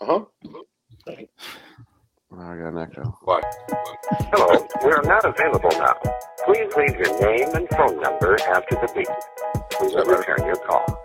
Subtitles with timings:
[0.00, 0.24] Uh huh.
[2.30, 3.18] Oh, I got an echo.
[3.22, 3.44] What?
[4.32, 5.94] Hello, we are not available now.
[6.44, 9.08] Please leave your name and phone number after the beep.
[9.80, 11.02] We will return your call.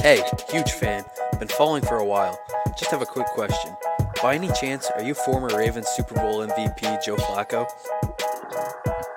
[0.00, 1.04] Hey, huge fan.
[1.38, 2.38] Been following for a while.
[2.78, 3.74] Just have a quick question.
[4.22, 7.66] By any chance, are you former Ravens Super Bowl MVP Joe Flacco?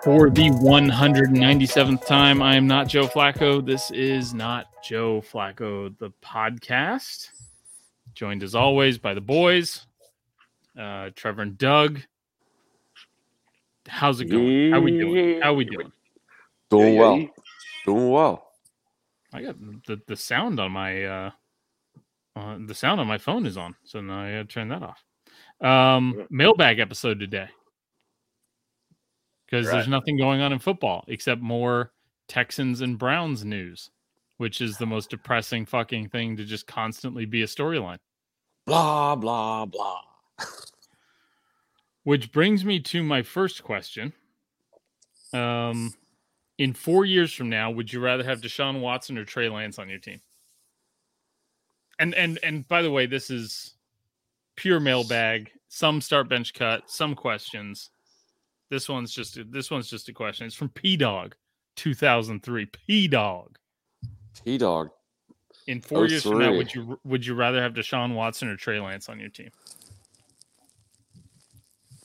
[0.03, 3.65] For the 197th time, I am not Joe Flacco.
[3.65, 7.29] This is not Joe Flacco, the podcast.
[8.19, 9.85] Joined as always by the boys,
[10.77, 12.01] uh, Trevor and Doug.
[13.87, 14.73] How's it going?
[14.73, 15.39] How we doing?
[15.41, 15.89] How we doing?
[16.69, 17.25] Doing well.
[17.85, 18.45] Doing well.
[19.31, 19.55] I got
[19.87, 21.31] the, the sound on my uh,
[22.35, 25.01] uh the sound on my phone is on, so now I gotta turn that off.
[25.61, 27.47] Um mailbag episode today.
[29.45, 31.93] Because there's nothing going on in football except more
[32.27, 33.91] Texans and Browns news,
[34.35, 37.99] which is the most depressing fucking thing to just constantly be a storyline.
[38.69, 40.01] Blah blah blah.
[42.03, 44.13] Which brings me to my first question.
[45.33, 45.91] Um,
[46.59, 49.89] in four years from now, would you rather have Deshaun Watson or Trey Lance on
[49.89, 50.21] your team?
[51.97, 53.73] And and and by the way, this is
[54.55, 55.49] pure mailbag.
[55.67, 57.89] Some start bench cut, some questions.
[58.69, 60.45] This one's just a, this one's just a question.
[60.45, 61.35] It's from P Dog,
[61.75, 62.67] two thousand three.
[62.67, 63.57] P Dog.
[64.45, 64.91] T dog.
[65.69, 68.55] In four Oh, years from now, would you would you rather have Deshaun Watson or
[68.55, 69.51] Trey Lance on your team?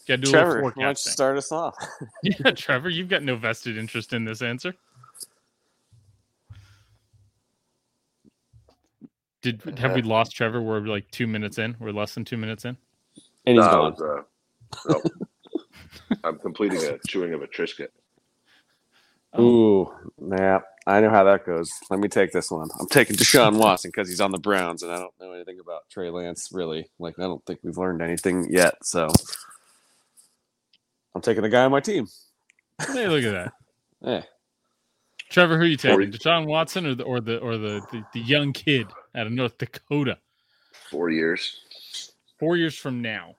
[0.06, 1.74] Got to do a Trevor, little why don't you start us off?
[2.22, 4.74] yeah, Trevor, you've got no vested interest in this answer.
[9.40, 10.60] Did have we lost Trevor?
[10.60, 11.74] We're like two minutes in.
[11.80, 12.76] We're less than two minutes in.
[13.46, 13.92] And he's No, I gone.
[13.92, 14.22] was, uh,
[14.84, 15.02] no.
[16.22, 17.88] I'm completing a chewing of a Triscuit.
[19.40, 19.90] Ooh,
[20.38, 20.60] yeah.
[20.86, 21.70] I know how that goes.
[21.90, 22.68] Let me take this one.
[22.78, 25.88] I'm taking Deshaun Watson because he's on the Browns, and I don't know anything about
[25.90, 26.90] Trey Lance really.
[26.98, 28.74] Like, I don't think we've learned anything yet.
[28.84, 29.08] So,
[31.14, 32.06] I'm taking the guy on my team.
[32.92, 33.52] Hey, look at that,
[34.04, 34.24] Hey,
[35.30, 35.56] Trevor.
[35.56, 35.94] Who are you taking?
[35.94, 36.10] Forty.
[36.10, 39.56] Deshaun Watson or the or the or the, the the young kid out of North
[39.58, 40.18] Dakota?
[40.90, 41.60] Four years.
[42.38, 43.36] Four years from now,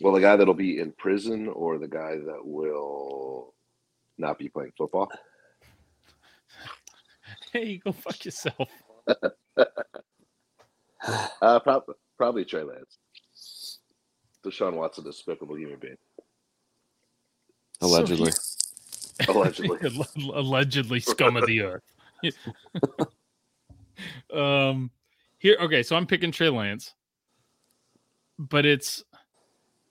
[0.00, 3.54] Well, the guy that'll be in prison or the guy that will
[4.18, 5.10] not be playing football?
[7.64, 8.68] hey, go fuck yourself.
[11.40, 11.84] Uh, prob-
[12.16, 13.78] probably Trey Lance.
[14.44, 15.96] Deshaun Watson, a despicable human being.
[17.80, 18.32] allegedly.
[19.28, 19.78] Allegedly.
[20.34, 21.82] allegedly scum of the earth.
[24.34, 24.90] um,
[25.38, 26.92] here, okay, so I'm picking Trey Lance,
[28.36, 29.04] but it's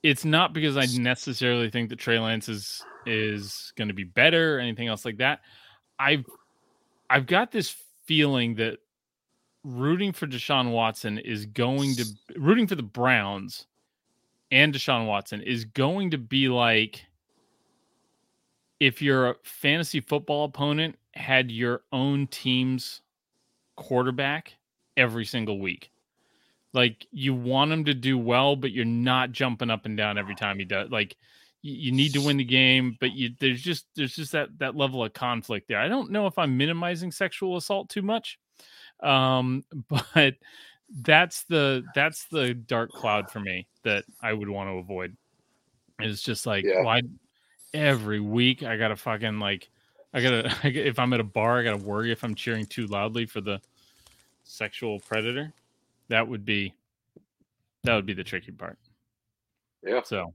[0.04, 4.58] it's not because I necessarily think that Trey Lance is is going to be better
[4.58, 5.40] or anything else like that.
[5.98, 6.26] I've
[7.10, 8.78] I've got this feeling that
[9.64, 12.06] rooting for Deshaun Watson is going to
[12.38, 13.66] rooting for the Browns
[14.52, 17.04] and Deshaun Watson is going to be like
[18.80, 23.02] if your fantasy football opponent had your own team's
[23.76, 24.54] quarterback
[24.98, 25.92] every single week.
[26.74, 30.36] Like you want him to do well, but you're not jumping up and down every
[30.36, 30.90] time he does.
[30.92, 31.16] Like
[31.66, 35.04] you, need to win the game, but you there's just there's just that that level
[35.04, 35.80] of conflict there.
[35.80, 38.40] I don't know if I'm minimizing sexual assault too much.
[39.02, 39.64] Um,
[40.16, 40.36] but
[41.02, 45.18] that's the that's the dark cloud for me that I would want to avoid.
[46.00, 46.84] It's just like Yeah.
[46.84, 47.02] why
[47.74, 49.70] every week I gotta fucking like
[50.14, 53.26] I gotta if I'm at a bar I gotta worry if I'm cheering too loudly
[53.26, 53.60] for the
[54.44, 55.52] sexual predator.
[56.10, 56.76] That would be
[57.84, 58.78] that would be the tricky part.
[59.84, 60.02] Yeah.
[60.04, 60.34] So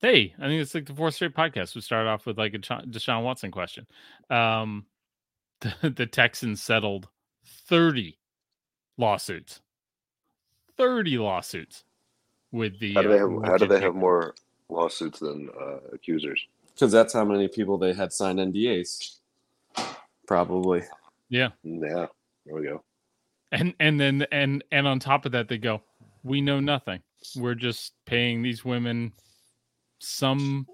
[0.00, 1.74] hey, I think it's like the fourth straight podcast.
[1.74, 3.86] We started off with like a Deshaun Watson question.
[4.30, 4.86] Um,
[5.60, 7.08] the, the Texans settled
[7.68, 8.18] thirty
[8.98, 9.60] lawsuits.
[10.76, 11.84] Thirty lawsuits
[12.52, 12.94] with the.
[12.94, 14.34] How do they uh, have, how do they have more
[14.68, 16.46] lawsuits than uh, accusers?
[16.74, 19.16] Because that's how many people they had signed NDAs.
[20.26, 20.82] Probably.
[21.28, 22.06] Yeah, Yeah,
[22.44, 22.82] there we go.
[23.52, 25.80] and and then and and on top of that, they go,
[26.22, 27.00] "We know nothing.
[27.34, 29.12] We're just paying these women
[29.98, 30.66] some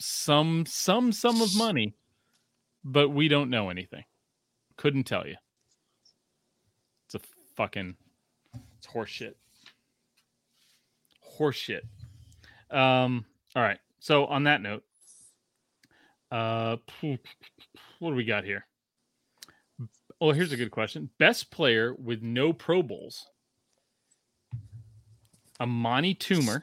[0.00, 1.94] some some sum of money,
[2.84, 4.04] but we don't know anything.
[4.76, 5.36] Couldn't tell you.
[7.06, 7.20] It's a
[7.56, 7.96] fucking
[8.78, 9.34] it's horseshit.
[11.38, 11.82] Horseshit.
[12.70, 13.24] Um.
[13.56, 13.78] All right.
[13.98, 14.84] So on that note,
[16.30, 16.76] uh,
[17.98, 18.66] what do we got here?
[20.20, 21.10] Oh, here's a good question.
[21.18, 23.28] Best player with no Pro Bowls.
[25.60, 26.62] Amani Toomer,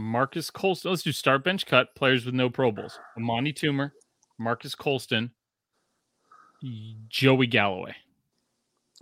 [0.00, 0.90] Marques Colston.
[0.90, 2.98] Let's do start bench cut players with no Pro Bowls.
[3.18, 3.92] Amani Toomer,
[4.38, 5.30] Marques Colston,
[7.08, 7.94] Joey Galloway.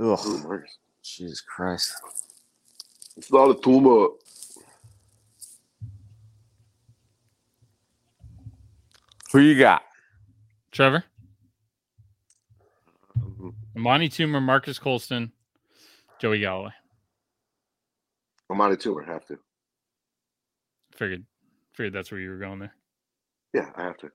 [0.00, 0.19] Ugh.
[0.27, 1.93] Ooh, Marcus, Jesus Christ.
[3.17, 4.09] It's not a tumor.
[9.33, 9.83] Who you got?
[10.73, 11.05] Trevor,
[13.19, 13.49] mm-hmm.
[13.75, 15.33] Monty Toomer, Marcus Colston,
[16.19, 16.71] Joey Galloway.
[18.51, 19.03] I'm on a tumor.
[19.03, 19.39] Have to.
[20.99, 21.25] Figured,
[21.75, 22.75] figured that's where you were going there.
[23.55, 24.11] Yeah, I have to.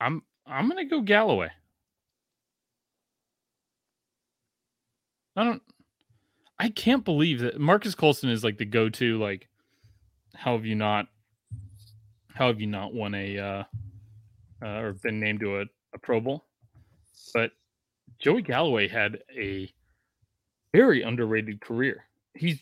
[0.00, 1.50] I'm I'm gonna go Galloway.
[5.36, 5.62] I don't.
[6.58, 9.18] I can't believe that Marques Colston is like the go-to.
[9.18, 9.48] Like,
[10.34, 11.06] how have you not?
[12.34, 13.64] How have you not won a uh,
[14.64, 15.64] uh, or been named to a,
[15.94, 16.44] a Pro Bowl?
[17.32, 17.52] But
[18.18, 19.72] Joey Galloway had a
[20.74, 22.04] very underrated career.
[22.34, 22.58] He's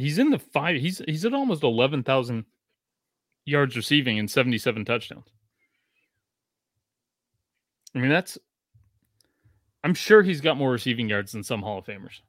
[0.00, 0.80] he's in the five.
[0.80, 2.44] He's he's at almost eleven thousand
[3.44, 5.26] yards receiving and seventy-seven touchdowns.
[7.94, 8.38] I mean, that's.
[9.82, 12.20] I'm sure he's got more receiving yards than some Hall of Famers,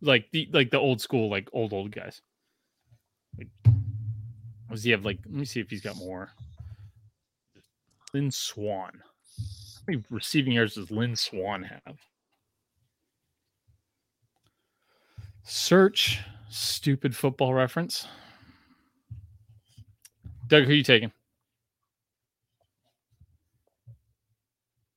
[0.00, 2.20] like the like the old school, like old old guys.
[3.38, 3.48] Like,
[4.70, 5.18] does he have like?
[5.24, 6.30] Let me see if he's got more.
[8.12, 8.92] Lynn Swann.
[8.94, 11.98] How many receiving yards does Lynn Swann have?
[15.44, 18.06] Search stupid football reference.
[20.48, 21.12] Doug, who are you taking?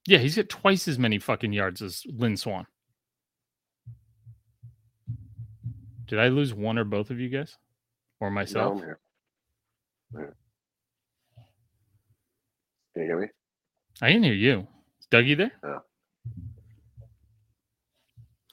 [0.08, 2.66] Yeah, he's got twice as many fucking yards as Lynn Swann.
[6.08, 7.58] Did I lose one or both of you guys?
[8.20, 8.74] Or No, myself?
[8.74, 9.00] I'm here.
[12.94, 13.28] Can you hear me?
[14.02, 14.68] I didn't hear you.
[15.00, 15.52] Is Dougie there?
[15.64, 15.80] Oh.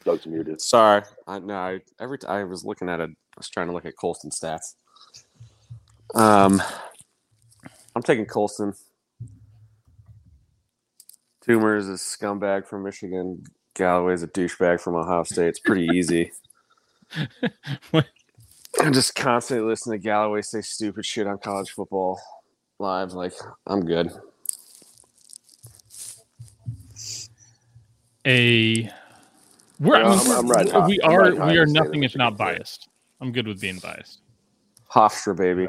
[0.06, 0.60] Doug's muted.
[0.60, 1.02] Sorry.
[1.26, 3.84] I no, I every t- I was looking at it, I was trying to look
[3.84, 4.74] at Colston stats.
[6.14, 6.62] Um
[7.94, 8.72] I'm taking Colston.
[11.46, 13.42] Toomer's a scumbag from Michigan.
[13.74, 15.48] Galloway's a douchebag from Ohio State.
[15.48, 16.32] It's pretty easy.
[17.92, 22.20] I'm just constantly listening to Galloway say stupid shit on college football
[22.78, 23.12] live.
[23.12, 23.32] Like,
[23.66, 24.10] I'm good.
[28.26, 28.90] A
[29.80, 31.70] we're, I Yeah, mean, I'm- I'm we're- right we I'm are right we are to
[31.70, 32.38] say that nothing if not great.
[32.58, 32.88] biased.
[33.20, 34.20] I'm good with being biased.
[34.92, 35.68] Hofstra, baby.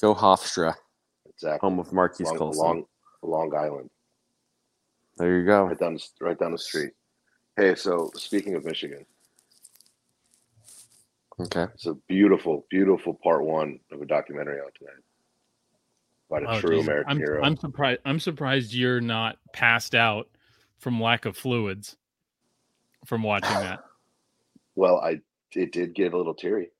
[0.00, 0.74] Go Hofstra,
[1.26, 1.68] Exactly.
[1.68, 2.64] home of Marquis Long, Colston.
[2.64, 2.86] Long,
[3.22, 3.90] Long Island,
[5.16, 5.64] There you go.
[5.64, 6.92] right down, the- right down the street.
[7.56, 9.06] Hey, so speaking of Michigan,
[11.40, 11.64] Okay.
[11.74, 15.02] it's a beautiful, beautiful part one of a documentary out tonight
[16.30, 16.86] about a Oh, true geez.
[16.86, 17.42] American I'm, hero.
[17.42, 18.00] I'm surprised.
[18.04, 20.28] I'm surprised you're not passed out
[20.78, 21.96] from lack of fluids
[23.04, 23.80] from watching that.
[24.74, 25.20] well, I
[25.52, 26.70] it did get a little teary.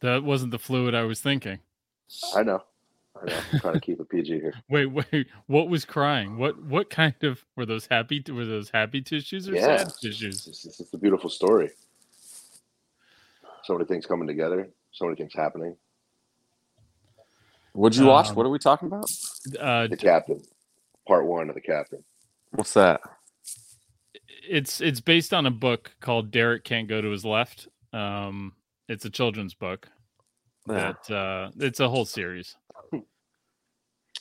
[0.00, 1.60] That wasn't the fluid I was thinking.
[2.34, 2.62] I know.
[3.20, 3.36] I know.
[3.38, 4.54] I'm trying to keep it PG here.
[4.68, 5.28] Wait, wait.
[5.46, 6.38] What was crying?
[6.38, 8.22] What what kind of were those happy?
[8.28, 9.78] Were those happy tissues or Yeah.
[9.78, 10.46] sad tissues?
[10.46, 11.70] It's, it's, it's a beautiful story.
[13.64, 14.68] So many things coming together.
[14.92, 15.76] So many things happening.
[17.72, 18.28] What'd you watch?
[18.30, 19.10] Um, What are we talking about?
[19.58, 20.42] Uh, The captain,
[21.06, 22.04] part one of the captain.
[22.52, 23.00] What's that?
[24.48, 27.68] It's it's based on a book called Derek Can't Go to His Left.
[27.92, 28.52] Um,
[28.88, 29.88] it's a children's book.
[30.68, 30.92] Yeah.
[31.06, 32.56] That uh, it's a whole series.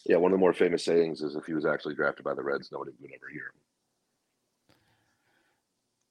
[0.05, 2.43] Yeah, one of the more famous sayings is if he was actually drafted by the
[2.43, 3.51] Reds, nobody would ever hear him.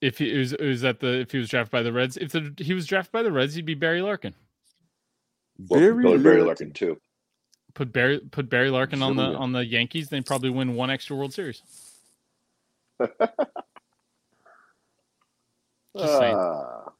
[0.00, 2.52] If he was, was that the if he was drafted by the Reds, if the,
[2.58, 4.34] he was drafted by the Reds, he'd be Barry Larkin.
[5.68, 6.42] Well, Very Barry, Barry.
[6.42, 7.00] Larkin too.
[7.74, 11.16] Put Barry put Barry Larkin on the on the Yankees, they probably win one extra
[11.16, 11.62] World Series.
[15.96, 16.36] Just saying.
[16.38, 16.90] Ah.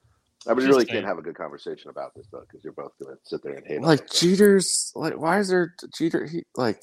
[0.47, 0.95] I mean, Just really saying.
[0.97, 3.55] can't have a good conversation about this though, because you're both going to sit there
[3.55, 3.81] and hate.
[3.81, 4.31] Like each other.
[4.37, 6.83] Jeter's like why is there Jeter he like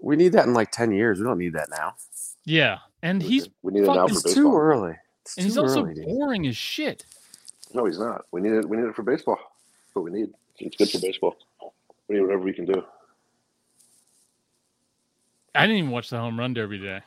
[0.00, 1.18] we need that in like 10 years.
[1.18, 1.94] We don't need that now.
[2.44, 4.42] Yeah, and he's we need it now for It's baseball.
[4.52, 4.96] too early.
[5.22, 6.06] It's and he's too also early, dude.
[6.06, 7.04] boring as shit.
[7.74, 8.24] No, he's not.
[8.32, 8.68] We need it.
[8.68, 9.36] We need it for baseball.
[9.38, 10.30] That's what we need.
[10.58, 11.36] It's good for baseball.
[12.08, 12.84] We need whatever we can do.
[15.54, 17.00] I didn't even watch the home run derby today.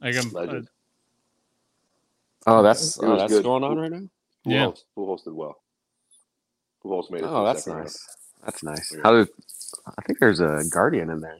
[0.00, 0.68] Like I'm, uh, Legend.
[2.46, 3.44] Oh, that's oh, that's good.
[3.44, 4.08] going on right now.
[4.44, 4.66] Yeah.
[4.66, 5.56] Pujols, Pujols did well.
[6.84, 7.26] Pujols made it.
[7.28, 7.84] Oh, that's second round.
[7.86, 8.16] nice.
[8.44, 8.96] That's nice.
[9.02, 9.28] How did
[9.98, 11.38] I think there's a guardian in there?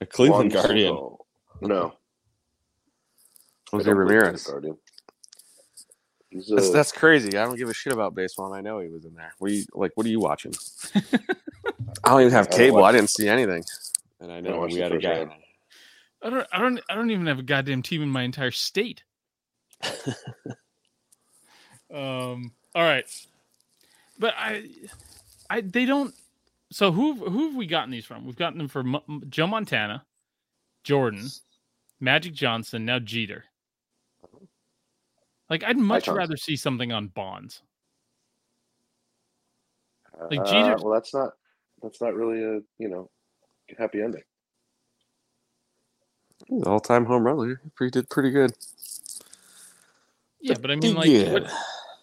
[0.00, 0.94] A Cleveland Juan guardian.
[0.94, 1.18] Soto.
[1.62, 1.92] No, I Jose
[3.70, 4.44] don't he's a Ramirez.
[4.44, 4.76] Guardian.
[6.30, 7.36] He's a, That's, that's crazy.
[7.36, 9.32] I don't give a shit about baseball, and I know he was in there.
[9.38, 9.92] What you like?
[9.96, 10.52] What are you watching?
[12.04, 12.80] I don't even have I cable.
[12.80, 13.62] watch- I didn't see anything,
[14.20, 15.18] and I know watch we had a guy.
[15.24, 15.32] round.
[16.22, 19.02] I don't, I don't, I don't even have a goddamn team in my entire state.
[21.92, 22.52] Um.
[22.74, 23.04] All right,
[24.18, 24.68] but I,
[25.48, 26.14] I, they don't.
[26.70, 28.24] So who, who have we gotten these from?
[28.24, 30.04] We've gotten them from Mo- Joe Montana,
[30.84, 31.28] Jordan,
[31.98, 33.44] Magic Johnson, now Jeter.
[35.48, 36.16] Like I'd much Icons.
[36.16, 37.62] rather see something on Bonds.
[40.30, 41.32] Like Uh, well, that's not
[41.82, 43.10] that's not really a you know
[43.78, 44.22] happy ending.
[46.66, 47.60] All time home run leader.
[47.78, 48.52] He did pretty good.
[50.40, 51.32] Yeah, but I mean, like, Yeah.
[51.32, 51.44] what,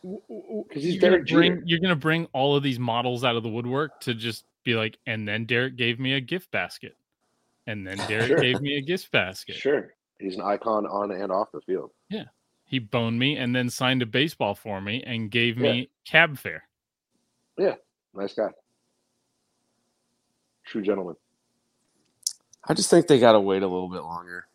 [0.04, 1.64] w- w- Because he's you're gonna Derek bring Jeter.
[1.66, 4.98] you're gonna bring all of these models out of the woodwork to just be like,
[5.06, 6.96] and then Derek gave me a gift basket,
[7.66, 8.40] and then Derek Sure.
[8.40, 9.56] gave me a gift basket.
[9.56, 11.92] Sure, he's an icon on and off the field.
[12.10, 12.26] Yeah,
[12.66, 16.68] he boned me and then signed a baseball for me and gave me cab fare.
[17.58, 17.76] Yeah,
[18.14, 18.50] nice guy.
[20.66, 21.16] True gentleman.
[22.70, 24.48] I just think they got to wait a little bit longer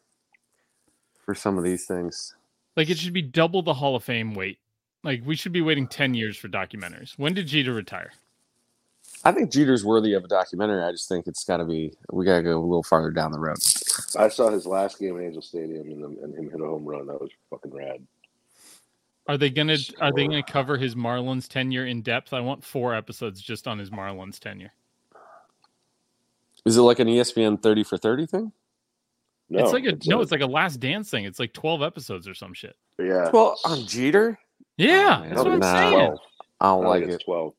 [1.25, 2.35] for some of these things.
[2.76, 4.59] Like it should be double the Hall of Fame wait.
[5.05, 7.19] Like we should be waiting ten years for documentaries.
[7.19, 8.12] When did Jeter retire?
[9.25, 10.83] I think Jeter's worthy of a documentary.
[10.83, 11.93] I just think it's got to be.
[12.11, 13.59] We got to go a little farther down the road.
[14.19, 16.85] I saw his last game at Angel Stadium and, them, and him hit a home
[16.85, 17.07] run.
[17.07, 18.05] That was fucking rad.
[19.29, 22.33] Are they gonna Are they gonna cover his Marlins tenure in depth?
[22.33, 24.73] I want four episodes just on his Marlins tenure.
[26.64, 28.50] Is it like an ESPN thirty for thirty thing?
[29.52, 31.25] No, it's like a no, it's like a Last Dance thing.
[31.25, 32.75] It's like twelve episodes or some shit.
[32.99, 33.30] yeah.
[33.32, 34.38] Well, on Jeter,
[34.76, 35.28] Yeah, oh, man.
[35.30, 35.76] that's what I'm nah.
[35.78, 35.92] saying.
[35.94, 36.18] 12.
[36.61, 37.11] I don't I like it.
[37.11, 37.54] it's twelve.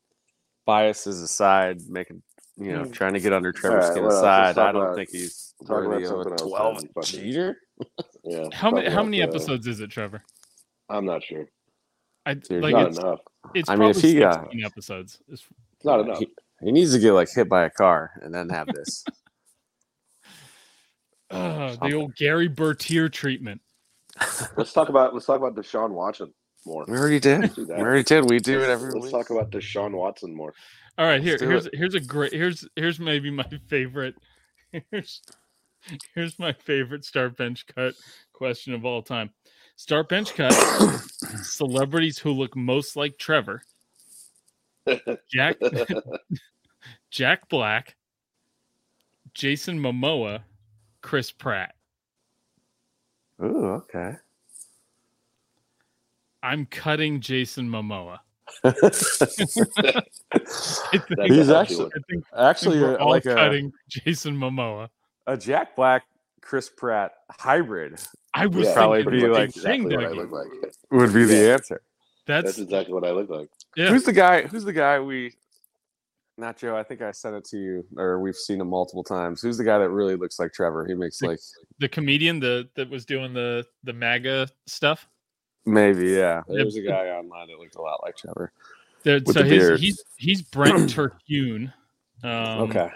[0.66, 2.22] Biases aside, making
[2.56, 2.90] you know, hmm.
[2.92, 4.20] trying to get under Trevor's Alright, skin what else?
[4.22, 4.58] aside.
[4.58, 6.78] I don't about- think he's talk about worthy of something a else twelve.
[6.80, 7.56] then, fucking- Jeter,
[8.24, 8.44] Yeah.
[8.52, 10.22] How many How many the- episodes is it, Trevor?
[10.88, 11.46] I'm not sure.
[12.26, 13.20] I Dude, like not it's, enough.
[13.54, 15.18] it's I mean, if probably he got- 16 episodes.
[15.28, 15.46] It's-
[15.76, 16.18] It's not enough.
[16.18, 16.28] He,
[16.62, 19.04] he needs to get like hit by a car and then have this.
[21.30, 23.60] uh, the old Gerry Bertier treatment.
[24.56, 26.32] Let's talk about let's talk about Deshaun Watson
[26.64, 26.84] more.
[26.86, 27.56] we already did.
[27.56, 28.30] We already did.
[28.30, 29.12] We do it Let's- every Let's week.
[29.12, 30.54] talk about Deshaun Watson more.
[30.96, 34.14] All right, here, Let's do here's here's a great here's here's maybe my favorite.
[34.90, 35.20] Here's
[36.14, 37.94] here's my favorite start bench cut
[38.32, 39.30] question of all time.
[39.76, 40.52] Start bench cut
[41.42, 43.62] celebrities who look most like Trevor.
[45.32, 45.56] Jack
[47.10, 47.96] Jack Black,
[49.34, 50.40] Jason Momoa,
[51.04, 51.74] Chris Pratt.
[53.42, 54.14] Ooh, okay.
[56.42, 58.20] I'm cutting Jason Momoa.
[58.64, 58.72] He's
[61.46, 64.88] That's a actually I think actually we're all like a, cutting Jason Momoa.
[65.26, 66.04] a Jack Black
[66.40, 68.00] Chris Pratt hybrid
[68.32, 70.48] I was Yeah, probably be the like exactly what I look like.
[70.90, 71.82] would be the answer.
[72.26, 73.50] That's, That's exactly what I look like.
[73.76, 73.90] yeah.
[73.90, 74.42] Who's the guy?
[74.46, 75.34] Who's the guy we?
[76.36, 76.76] Not Joe.
[76.76, 79.40] I think I sent it to you, or we've seen him multiple times.
[79.40, 80.84] Who's the guy that really looks like Trevor?
[80.86, 81.38] He makes The- like
[81.78, 85.06] the comedian the that was doing the the MAGA stuff.
[85.64, 86.42] maybe yeah.
[86.48, 88.52] There was a guy online that looked a lot like Trevor.
[89.04, 89.80] There, so his, beard.
[89.80, 91.72] he's he's Brent Terhune.
[92.24, 92.30] Um,
[92.70, 92.90] okay,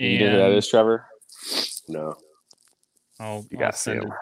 [0.00, 1.06] and you know who that is, Trevor?
[1.88, 2.14] No.
[3.20, 4.08] I'll, You got see send him.
[4.08, 4.14] it.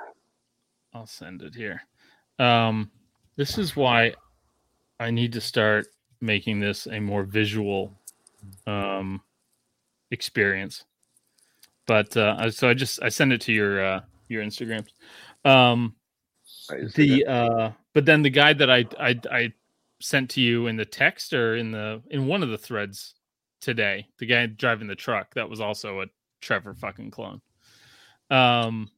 [0.92, 1.82] I'll send it here.
[2.38, 2.90] Um,
[3.36, 4.12] this is why
[5.00, 5.86] I need to start
[6.20, 7.92] making this a more visual
[8.66, 9.20] um,
[10.10, 10.84] experience.
[11.86, 14.88] But uh, so I just I send it to your uh, your Instagrams.
[15.44, 15.94] Um,
[16.94, 19.52] the uh, but then the guy that I I I
[20.00, 23.14] sent to you in the text or in the in one of the threads
[23.60, 26.06] today, the guy driving the truck, that was also a
[26.40, 27.40] Trevor fucking clone.
[28.30, 28.90] Um,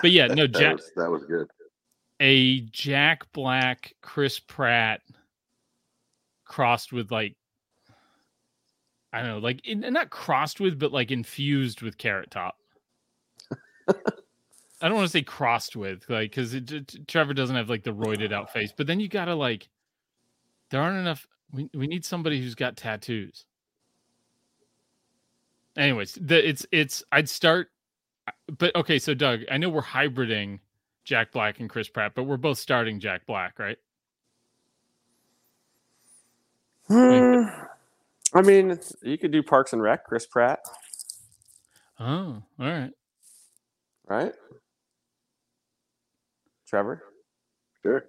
[0.00, 1.48] but yeah, no, that, Jack, was, that was good.
[2.20, 5.00] a Jack Black, Chris Pratt
[6.44, 7.36] crossed with like
[9.12, 12.56] I don't know, like in, not crossed with, but like infused with Carrot Top.
[14.82, 16.56] I don't want to say crossed with, like, because
[17.06, 19.68] Trevor doesn't have like the roided out face, but then you gotta like,
[20.70, 21.26] there aren't enough.
[21.52, 23.44] We we need somebody who's got tattoos.
[25.76, 27.70] Anyways, the, it's it's I'd start,
[28.26, 28.98] uh, but okay.
[28.98, 30.60] So Doug, I know we're hybriding
[31.04, 33.78] Jack Black and Chris Pratt, but we're both starting Jack Black, right?
[36.88, 37.44] Hmm.
[38.34, 40.60] I mean, you could do Parks and Rec, Chris Pratt,
[42.00, 42.90] Oh, all right.
[44.08, 44.32] right?
[46.68, 47.02] Trevor.
[47.82, 48.04] Sure.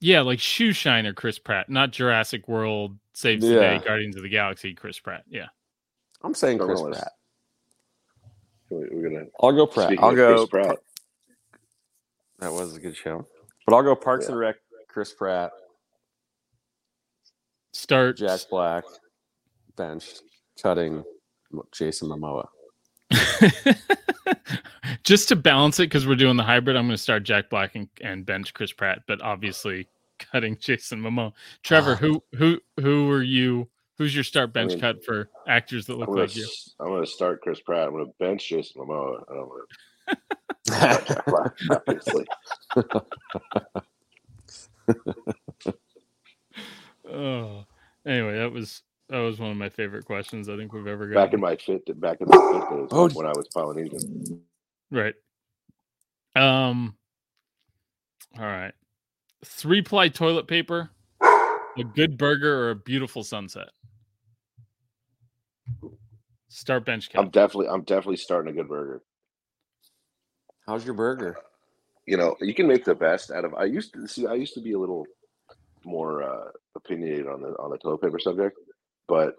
[0.00, 3.78] Yeah, like shoe shiner Chris Pratt, not Jurassic World Saves the Yeah.
[3.78, 5.24] Day, Guardians of the Galaxy Chris Pratt.
[5.28, 5.48] Yeah.
[6.22, 7.00] I'm saying Chris Journalist.
[7.02, 7.12] Pratt.
[8.70, 9.26] We- We're gonna.
[9.40, 9.98] I'll go Pratt.
[9.98, 10.46] I'll go.
[10.46, 10.78] Chris Pratt,
[12.38, 13.26] That was a good show.
[13.66, 14.30] But I'll go Parks Yeah.
[14.32, 14.56] and Rec,
[14.88, 15.52] Chris Pratt,
[17.78, 18.82] Start Jack Black,
[19.76, 20.04] bench
[20.60, 21.04] cutting
[21.70, 22.48] Jason Momoa.
[25.04, 27.76] Just to balance it, because we're doing the hybrid, I'm going to start Jack Black
[27.76, 29.86] and, and bench Chris Pratt, but obviously
[30.18, 31.32] cutting Jason Momoa.
[31.62, 31.96] Trevor, Ah.
[31.96, 33.68] who who who are you?
[33.96, 36.48] Who's your start bench mean, cut for actors that look gonna, like you?
[36.80, 37.86] I'm gonna start Chris Pratt.
[37.86, 39.22] I'm gonna bench Jason Momoa.
[39.30, 39.68] I don't want
[40.64, 41.52] to Jack Black,
[41.86, 42.26] obviously.
[47.10, 47.64] oh,
[48.06, 51.24] anyway, that was that was one of my favorite questions I think we've ever got.
[51.26, 53.08] Back in my fit, back in my fit days Oh.
[53.10, 54.42] when I was Polynesian.
[54.90, 55.14] Right.
[56.36, 56.96] Um.
[58.38, 58.74] All right.
[59.44, 60.90] Three ply toilet paper,
[61.22, 63.68] a good burger, or a beautiful sunset.
[66.48, 69.02] Start bench I'm definitely, I'm definitely starting a good burger.
[70.66, 71.36] How's your burger?
[72.06, 73.54] You know, you can make the best out of.
[73.54, 74.26] I used to see.
[74.26, 75.06] I used to be a little
[75.84, 78.58] more uh, opinionated on the on the toilet paper subject,
[79.06, 79.34] but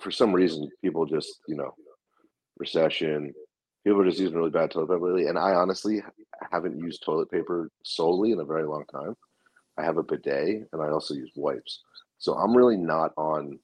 [0.00, 1.74] for some reason, people just you know,
[2.58, 3.34] recession.
[3.84, 6.02] People are just using really bad toilet paper lately, and I honestly
[6.50, 9.16] haven't used toilet paper solely in a very long time.
[9.78, 11.82] I have a bidet, and I also use wipes.
[12.18, 13.58] So I'm really not on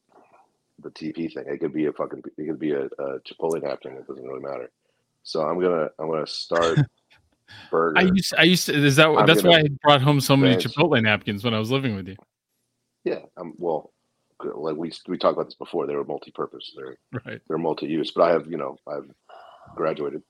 [0.79, 1.45] the TP thing.
[1.47, 2.23] It could be a fucking.
[2.39, 3.93] It could be a, a Chipotle napkin.
[3.93, 4.71] It doesn't really matter.
[5.25, 6.79] So I'm gonna I'm gonna start
[7.71, 7.99] burger.
[7.99, 8.35] I used.
[8.39, 8.75] I used to.
[8.75, 9.09] Is that?
[9.09, 10.57] I'm that's why I brought home so many.
[10.57, 12.17] Chipotle napkins when I was living with you.
[13.05, 13.21] yeah.
[13.37, 13.93] Um, well,
[14.43, 15.87] like we we talked about this before.
[15.87, 16.75] They were multi-purpose.
[16.77, 17.41] They're Right.
[17.49, 18.11] they're multi-use.
[18.11, 19.11] But I have you know I've
[19.75, 20.23] graduated,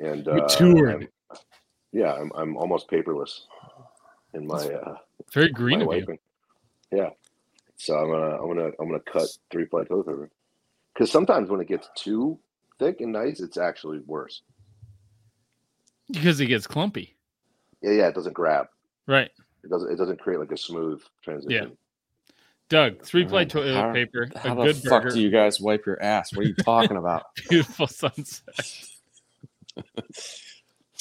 [0.00, 0.32] and uh.
[0.32, 1.08] I'm-
[1.94, 3.40] yeah, I'm I'm almost paperless
[4.32, 4.96] in my uh,
[5.34, 6.18] Very my green of you.
[6.90, 7.10] Yeah.
[7.76, 10.30] So I'm gonna I'm gonna I'm gonna cut three ply toilet paper
[10.94, 12.38] because sometimes when it gets too
[12.78, 14.40] thick and nice, it's actually worse.
[16.10, 17.16] Because it gets clumpy.
[17.82, 18.66] Yeah, yeah, it doesn't grab.
[19.06, 19.30] Right.
[19.64, 21.50] It doesn't it doesn't create like a smooth transition.
[21.68, 21.74] Yeah.
[22.68, 23.50] Doug, three ply Right.
[23.50, 26.32] toilet How- paper, How a the good fuck burger, do you guys wipe your ass?
[26.34, 27.24] What are you talking about?
[27.48, 28.42] beautiful sunset.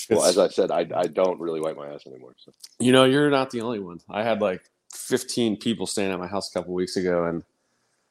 [0.09, 2.33] Well, as I said, I I don't really wipe my ass anymore.
[2.37, 2.51] So.
[2.79, 4.01] You know, you're not the only one.
[4.09, 4.61] I had like
[4.93, 7.43] 15 people staying at my house a couple weeks ago, and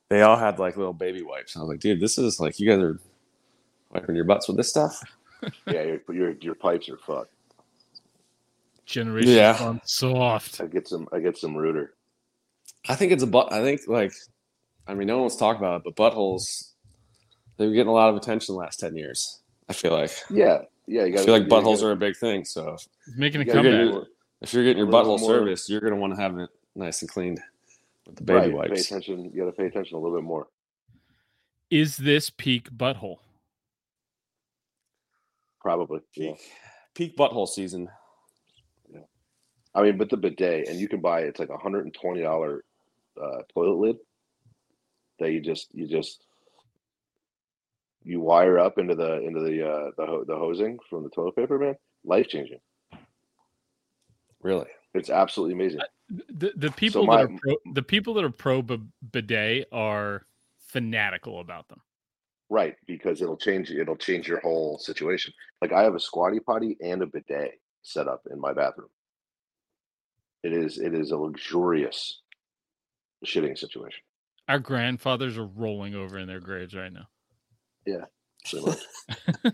[0.08, 1.56] they all had like little baby wipes.
[1.56, 2.98] I was like, dude, this is like you guys are
[3.92, 5.02] wiping your butts with this stuff.
[5.66, 7.32] Yeah, your your your pipes are fucked.
[8.86, 9.52] Generation Yeah.
[9.54, 10.60] Farm soft.
[10.60, 11.94] I get some I get some rooter.
[12.88, 13.52] I think it's a butt.
[13.52, 14.12] I think like,
[14.86, 16.72] I mean, no one's talked about it, but buttholes
[17.56, 19.40] they've been getting a lot of attention the last 10 years.
[19.68, 20.10] I feel like.
[20.30, 21.04] Yeah, yeah.
[21.04, 21.24] You I got.
[21.26, 22.44] feel like buttholes are a big thing.
[22.44, 22.76] So
[23.16, 23.94] making a You gotta You're get comeback.
[23.94, 24.06] gonna-
[24.42, 27.02] if you're getting your butthole more- service, you're going to want to have it nice
[27.02, 27.42] and cleaned
[28.06, 29.30] with the baby right, Pay attention.
[29.34, 30.48] You got to pay attention a little bit more.
[31.70, 33.18] Is this peak butthole?
[35.60, 36.00] Probably.
[36.14, 36.32] Yeah.
[36.32, 36.40] Peak,
[36.94, 37.88] peak butthole season.
[39.74, 42.22] I mean, but the bidet, and you can buy it's like a hundred and twenty
[42.22, 42.64] dollar
[43.20, 43.96] uh, toilet lid
[45.20, 46.24] that you just you just
[48.02, 51.36] you wire up into the into the uh, the ho- the hosing from the toilet
[51.36, 51.76] paper, man.
[52.04, 52.58] Life changing.
[54.42, 54.66] Really?
[54.94, 55.80] It's absolutely amazing.
[56.08, 58.80] The the people my- that are pro, the people that are pro b-
[59.12, 60.22] bidet are
[60.58, 61.80] fanatical about them.
[62.50, 65.32] Right, because it'll change it'll change your whole situation.
[65.62, 68.88] Like I have a squatty potty and a bidet set up in my bathroom.
[70.42, 72.20] It is it is a luxurious
[73.24, 74.00] shitting situation.
[74.48, 77.06] Our grandfathers are rolling over in their graves right now.
[77.86, 78.06] Yeah.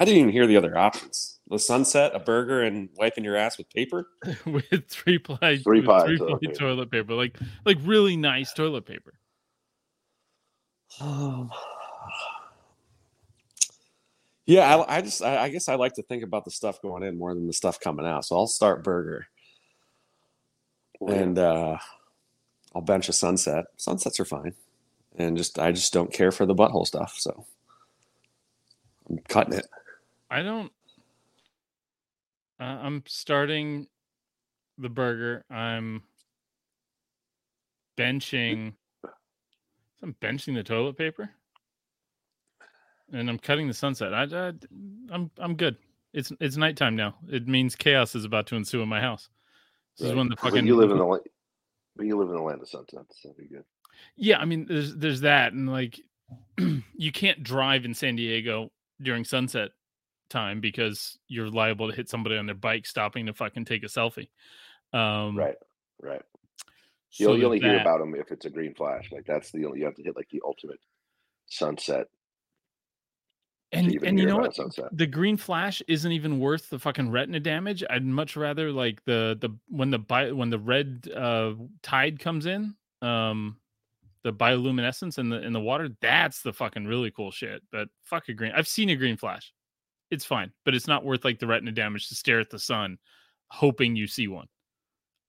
[0.00, 1.38] I didn't even hear the other options.
[1.48, 4.08] The sunset, a burger, and wiping your ass with paper.
[4.46, 6.54] with three ply Three ply three toilet paper.
[6.54, 9.14] toilet paper, like like really nice toilet paper.
[11.00, 11.50] Um,
[14.48, 17.04] yeah, I, I just, I, I guess I like to think about the stuff going
[17.04, 18.24] in more than the stuff coming out.
[18.26, 19.28] So I'll start burger
[21.00, 21.22] Well, yeah.
[21.22, 21.78] and uh,
[22.74, 23.66] I'll bench a sunset.
[23.76, 24.54] Sunsets are fine,
[25.16, 27.14] and just I just don't care for the butthole stuff.
[27.18, 27.46] So
[29.10, 29.66] I'm cutting it.
[30.30, 30.72] I don't.
[32.60, 33.88] Uh, I'm starting
[34.78, 35.44] the burger.
[35.50, 36.02] I'm
[37.98, 38.74] benching.
[40.02, 41.30] I'm benching the toilet paper,
[43.12, 44.14] and I'm cutting the sunset.
[44.14, 44.52] I, I,
[45.10, 45.76] I'm I'm good.
[46.12, 47.14] It's it's nighttime now.
[47.30, 49.28] It means chaos is about to ensue in my house.
[49.98, 51.18] This is when the fucking you live in the la-
[51.96, 53.20] but you live in the land of sunsets.
[53.22, 53.64] That'd be good.
[54.16, 56.00] Yeah, I mean, there's there's that, and like,
[56.94, 58.70] you can't drive in San Diego
[59.02, 59.70] during sunset
[60.30, 63.86] time because you're liable to hit somebody on their bike stopping to fucking take a
[63.86, 64.28] selfie.
[64.92, 65.56] Um, Right,
[66.00, 66.22] right.
[67.10, 69.10] so You, only hear about them if it's a green flash.
[69.10, 70.80] Like that's the only you have to hit like the ultimate
[71.46, 72.06] sunset.
[73.72, 74.54] To and and you know what?
[74.54, 74.86] Sunset.
[74.92, 77.84] The green flash isn't even worth the fucking retina damage.
[77.90, 82.46] I'd much rather like the the when the bi- when the red uh tide comes
[82.46, 83.58] in, um,
[84.22, 85.90] the bioluminescence in the in the water.
[86.00, 87.62] That's the fucking really cool shit.
[87.70, 88.52] But fuck a green.
[88.54, 89.52] I've seen a green flash.
[90.10, 92.98] It's fine, but it's not worth like the retina damage to stare at the sun,
[93.48, 94.46] hoping you see one.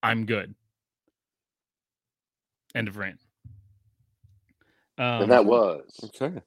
[0.01, 0.55] I'm good.
[2.73, 3.19] End of rant.
[4.97, 6.39] Um, and that was Okay.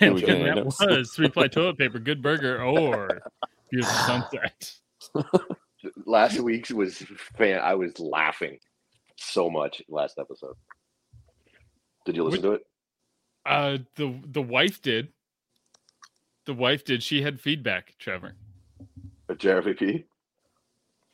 [0.00, 3.22] And we that was three ply toilet paper, good burger, or
[3.70, 4.72] beautiful sunset.
[6.06, 6.98] last week's was
[7.36, 7.60] fan.
[7.60, 8.58] I was laughing
[9.16, 10.54] so much last episode.
[12.04, 12.66] Did you listen to it?
[13.46, 15.08] Uh, the the wife did.
[16.44, 17.02] The wife did.
[17.02, 18.34] She had feedback, Trevor.
[19.28, 20.04] At JRVP?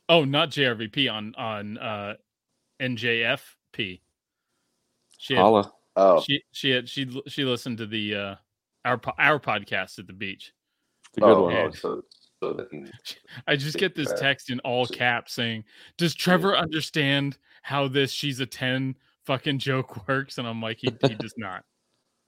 [0.08, 2.14] Oh, not JRVP on on uh
[2.80, 4.00] NJFP.
[5.18, 5.72] She had, Holla.
[5.96, 8.34] Oh, she she had she she listened to the uh
[8.84, 10.52] our our podcast at the beach.
[11.10, 11.56] It's a good oh, one.
[11.56, 12.02] oh, so,
[12.42, 12.66] so
[13.46, 15.64] I just get this text in all caps saying,
[15.96, 20.88] "Does Trevor understand how this she's a 10 fucking joke works?" And I'm like, he
[21.06, 21.64] he does not.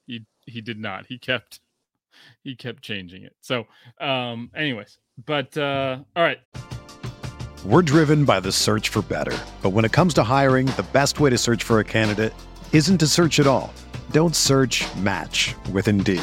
[0.07, 1.07] He he did not.
[1.07, 1.61] He kept
[2.43, 3.35] he kept changing it.
[3.41, 3.67] So,
[4.01, 6.41] um anyways, but uh all right.
[7.65, 9.37] We're driven by the search for better.
[9.61, 12.33] But when it comes to hiring, the best way to search for a candidate
[12.73, 13.73] isn't to search at all.
[14.13, 16.23] Don't search match with Indeed.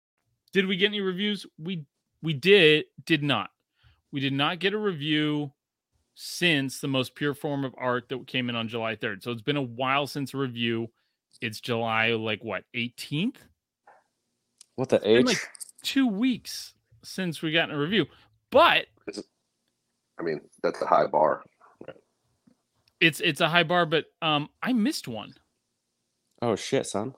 [0.53, 1.45] Did we get any reviews?
[1.57, 1.85] We
[2.21, 3.49] we did did not.
[4.11, 5.51] We did not get a review
[6.15, 9.23] since the most pure form of art that came in on July 3rd.
[9.23, 10.89] So it's been a while since a review.
[11.41, 13.37] It's July like what, 18th?
[14.75, 15.25] What the H?
[15.25, 15.37] like
[15.83, 18.05] two weeks since we got a review.
[18.51, 18.87] But
[20.19, 21.43] I mean, that's a high bar.
[22.99, 25.33] it's it's a high bar, but um I missed one.
[26.41, 27.15] oh shit, son.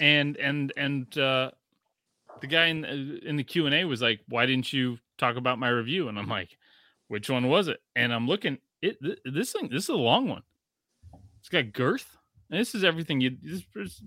[0.00, 1.50] and and and uh
[2.40, 5.36] the guy in uh, in the Q and A was like, "Why didn't you talk
[5.36, 6.56] about my review?" And I'm like,
[7.08, 8.58] "Which one was it?" And I'm looking.
[8.82, 10.42] It th- this thing this is a long one.
[11.40, 12.16] It's got girth.
[12.50, 13.36] And this is everything you.
[13.42, 14.02] This, this-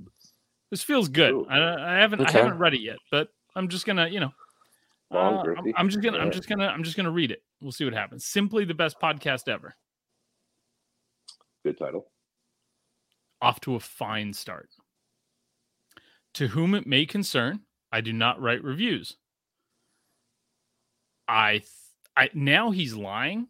[0.70, 1.34] this feels good.
[1.50, 2.38] I, I haven't Okay.
[2.38, 4.34] I haven't read it yet, but I'm just gonna you know.
[5.12, 5.74] Long, uh, I'm.
[5.78, 7.42] I'm just gonna I'm just gonna I'm just gonna read it.
[7.62, 8.26] We'll see what happens.
[8.26, 9.74] Simply the best podcast ever.
[11.64, 12.12] Good title.
[13.42, 14.70] off to a fine start.
[16.34, 19.16] To whom it may concern, I do not write reviews.
[21.28, 21.70] I, th-
[22.16, 23.48] I now he's lying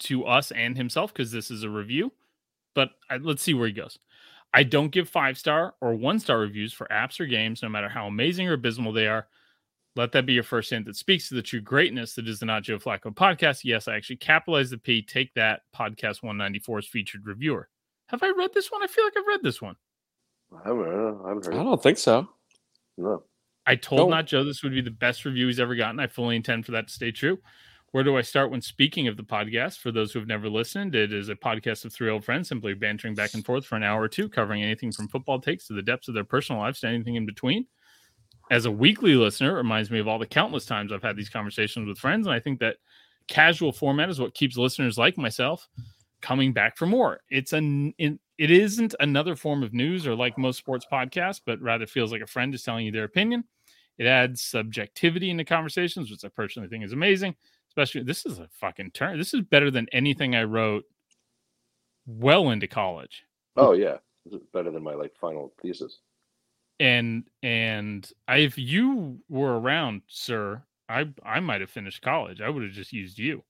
[0.00, 2.12] to us and himself because this is a review.
[2.74, 3.98] But I, let's see where he goes.
[4.52, 7.88] I don't give five star or one star reviews for apps or games, no matter
[7.88, 9.26] how amazing or abysmal they are.
[9.96, 12.46] Let that be your first hint that speaks to the true greatness that is the
[12.46, 13.60] Not Joe Flacco podcast.
[13.62, 15.02] Yes, I actually capitalized the P.
[15.02, 17.68] Take that, podcast 194's featured reviewer.
[18.08, 18.82] Have I read this one?
[18.82, 19.76] I feel like I've read this one.
[20.52, 20.86] I haven't,
[21.24, 21.54] I haven't heard.
[21.54, 22.28] I don't think so.
[22.96, 23.22] No.
[23.66, 26.00] I told Not Joe this would be the best review he's ever gotten.
[26.00, 27.38] I fully intend for that to stay true.
[27.92, 29.78] Where do I start when speaking of the podcast?
[29.78, 32.74] For those who have never listened, it is a podcast of three old friends simply
[32.74, 35.74] bantering back and forth for an hour or two, covering anything from football takes to
[35.74, 37.66] the depths of their personal lives to anything in between.
[38.50, 41.30] As a weekly listener, it reminds me of all the countless times I've had these
[41.30, 42.26] conversations with friends.
[42.26, 42.76] And I think that
[43.28, 45.68] casual format is what keeps listeners like myself
[46.24, 47.20] coming back for more.
[47.28, 51.60] It's an it, it isn't another form of news or like most sports podcasts, but
[51.60, 53.44] rather feels like a friend is telling you their opinion.
[53.98, 57.36] It adds subjectivity into conversations, which I personally think is amazing.
[57.68, 59.18] Especially this is a fucking turn.
[59.18, 60.84] This is better than anything I wrote
[62.06, 63.24] well into college.
[63.56, 65.98] Oh yeah, this is better than my like final thesis.
[66.80, 72.40] And and I, if you were around, sir, I I might have finished college.
[72.40, 73.44] I would have just used you.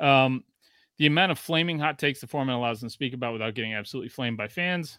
[0.00, 0.42] Um,
[0.98, 3.74] the amount of flaming hot takes the format allows them to speak about without getting
[3.74, 4.98] absolutely flamed by fans.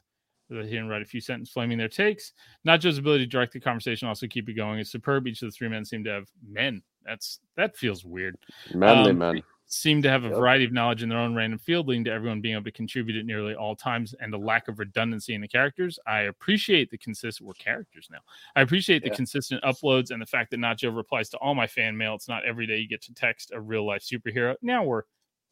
[0.50, 2.32] That he didn't write a few sentences flaming their takes.
[2.64, 4.80] Not just ability to direct the conversation, also keep it going.
[4.80, 5.28] It's superb.
[5.28, 6.82] Each of the three men seem to have men.
[7.04, 8.38] That's that feels weird.
[8.74, 9.44] Manly Um, men.
[9.66, 10.36] seem to have a Yep.
[10.38, 13.18] variety of knowledge in their own random field, leading to everyone being able to contribute
[13.18, 16.00] at nearly all times and a lack of redundancy in the characters.
[16.08, 18.20] I appreciate the consistent we're characters now.
[18.56, 19.16] I appreciate the Yeah.
[19.18, 22.16] consistent uploads and the fact that Nacho replies to all my fan mail.
[22.16, 24.56] It's not every day you get to text a real life superhero.
[24.62, 25.04] Now we're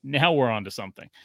[0.06, 1.10] now we're on to something.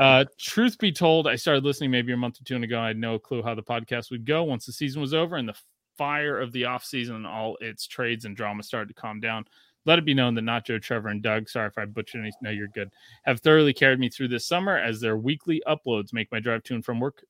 [0.00, 2.80] Uh, truth be told, I started listening maybe a month or two ago.
[2.80, 5.48] I had no clue how the podcast would go once the season was over and
[5.48, 5.54] the
[5.98, 9.44] fire of the off season and all its trades and drama started to calm down.
[9.84, 12.50] Let it be known that Nacho, Trevor, and Doug, sorry if I butchered any, no,
[12.50, 12.90] you're good,
[13.24, 16.74] have thoroughly carried me through this summer as their weekly uploads make my drive to
[16.74, 17.24] and from work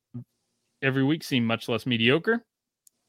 [0.81, 2.45] every week seem much less mediocre.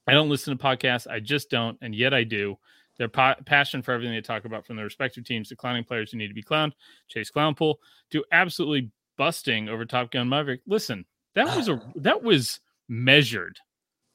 [0.06, 2.56] I don't listen to podcasts, I just don't, and yet I do.
[2.98, 6.12] Their pa- passion for everything they talk about from their respective teams to clowning players
[6.12, 6.72] who need to be clowned,
[7.08, 7.76] Chase Clownpool,
[8.10, 10.60] to absolutely busting over Top Gun Maverick.
[10.66, 13.58] Listen, that was a that was measured,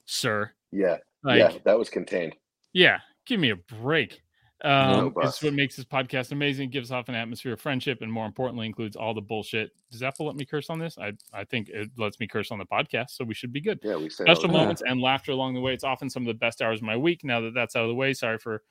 [0.05, 0.51] sir.
[0.71, 2.35] Yeah, Like, yeah, that was contained.
[2.73, 4.21] yeah, give me a break.
[4.63, 6.71] Um, No it's what makes this podcast amazing.
[6.71, 9.71] Gives off an atmosphere of friendship, and more importantly, includes all the bullshit.
[9.91, 10.97] Does Apple let me curse on this?
[10.97, 13.79] I I think it lets me curse on the podcast, so we should be good.
[13.83, 15.73] Yeah, we said Special moments and laughter along the way.
[15.73, 17.23] It's often some of the best hours of my week.
[17.23, 18.63] Now that that's out of the way, sorry for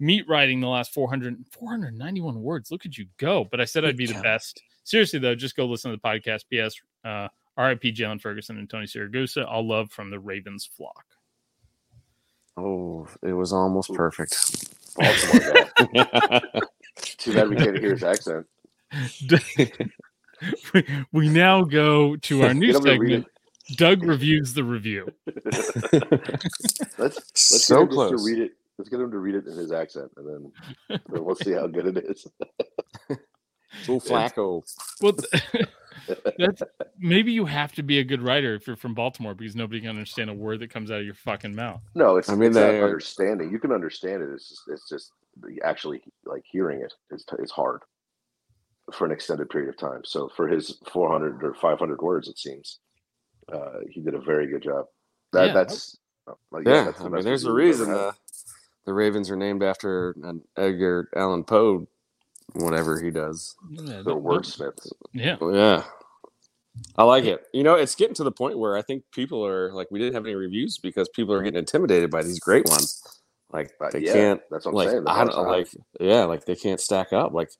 [0.00, 2.70] meat writing the last 400 491 words.
[2.70, 3.44] Look at you go!
[3.44, 4.62] But I said I'd be the best.
[4.84, 6.44] Seriously though, just go listen to the podcast.
[6.48, 6.74] P.S.
[7.04, 7.92] Uh, R.I.P.
[7.92, 9.46] Jaylon Ferguson and Tony Siragusa.
[9.46, 11.04] All love from the Ravens flock.
[12.56, 14.74] Oh, it was almost perfect.
[14.96, 16.42] Baltimore guy.
[16.96, 18.46] Too bad we can't hear his accent.
[20.72, 23.26] we, we now go to our new Get him to read segment.
[23.76, 25.08] Doug reviews the review.
[26.98, 28.10] Let's let's so get him close.
[28.10, 28.52] to read it.
[28.76, 30.52] Let's get him to read it in his accent, and then,
[31.08, 32.26] then we'll see how good it is.
[33.84, 34.62] Joe Flacco.
[35.00, 35.66] Well, th-
[36.38, 36.62] that's
[36.98, 39.90] maybe you have to be a good writer if you're from Baltimore because nobody can
[39.90, 41.82] understand a word that comes out of your fucking mouth.
[41.94, 43.50] No, it's I mean, it's not understanding.
[43.50, 44.30] You can understand it.
[44.32, 45.12] It's just it's just
[45.62, 47.80] actually like hearing it is is hard
[48.92, 50.02] for an extended period of time.
[50.04, 52.80] So for his 400 or 500 words, it seems
[53.52, 54.86] uh, he did a very good job.
[55.32, 55.52] That Yeah.
[55.52, 55.96] that's
[56.50, 58.14] like Yeah, that's the I mean, there's a reason the
[58.86, 61.86] the Ravens are named after an Edgar Allan Poe,
[62.52, 63.54] whatever he does.
[63.70, 64.90] Yeah, the wordsmiths.
[65.12, 65.36] Yeah.
[65.40, 65.84] Oh, yeah,
[66.96, 67.44] I like it.
[67.52, 70.14] You know, it's getting to the point where I think people are like, we didn't
[70.14, 73.02] have any reviews because people are getting intimidated by these great ones.
[73.50, 75.04] Like Uh, they yeah, can't, That's what I'm like saying.
[75.06, 75.68] I don't like,
[76.00, 77.32] yeah, like they can't stack up.
[77.32, 77.50] Like,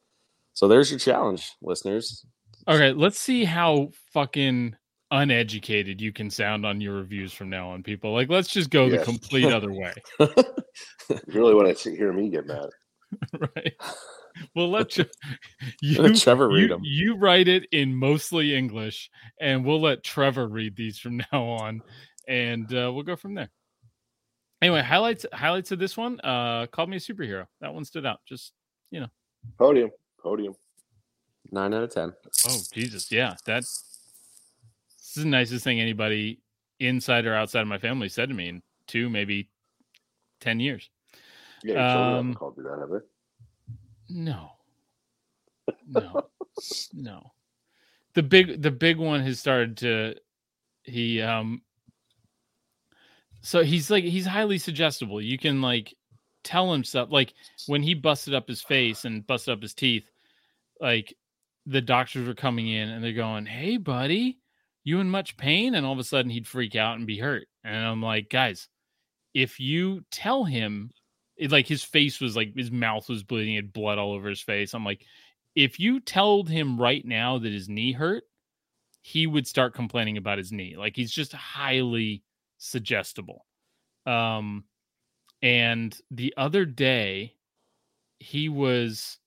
[0.53, 2.25] so there's your challenge, listeners.
[2.67, 4.77] Okay, let's see how fucking
[5.11, 8.13] uneducated you can sound on your reviews from now on, people.
[8.13, 9.95] Like, let's just go the complete other way.
[11.09, 12.71] You really want to hear me get mad.
[13.39, 13.75] right.
[14.55, 15.05] Well, let you,
[15.81, 16.81] you, Trevor read you, 'em.
[16.85, 21.83] you write it in mostly English, and we'll let Trevor read these from now on,
[22.29, 23.51] and uh, we'll go from there.
[24.63, 26.21] Anyway, highlights highlights of this one.
[26.21, 27.47] Uh, called me a superhero.
[27.61, 28.21] That one stood out.
[28.27, 28.53] Just
[28.91, 29.09] you know,
[29.59, 30.55] Podium, podium.
[31.53, 32.13] Nine out of ten.
[32.49, 33.83] oh Jesus, yeah, that's
[34.99, 36.41] this is the nicest thing anybody
[36.81, 39.51] inside or outside of my family said to me in two, maybe
[40.41, 40.89] ten years.
[41.63, 43.07] Yeah, your Um, called you that, have they?
[44.09, 44.51] No.
[45.87, 46.29] No.
[46.93, 47.33] no.
[48.15, 50.15] The big the big one has started to
[50.85, 51.63] he um
[53.41, 55.21] so he's like he's highly suggestible.
[55.21, 55.95] You can like
[56.45, 57.35] tell him stuff like
[57.67, 60.05] when he busted up his face and busted up his teeth,
[60.81, 61.15] like
[61.67, 64.39] the doctors were coming in and they're going, Hey buddy,
[64.85, 65.75] you in much pain?
[65.75, 67.49] And all of a sudden he'd freak out and be hurt.
[67.65, 68.69] And I'm like, guys,
[69.33, 70.91] if you tell him
[71.37, 74.29] it, like his face was like his mouth was bleeding, he had blood all over
[74.29, 74.75] his face.
[74.75, 75.05] I'm like,
[75.55, 78.25] if you told him right now that his knee hurt,
[79.03, 80.77] he would start complaining about his knee.
[80.77, 82.23] Like he's just highly
[82.59, 83.45] suggestible.
[84.07, 84.65] Um,
[85.43, 87.35] and the other day,
[88.19, 89.19] he was.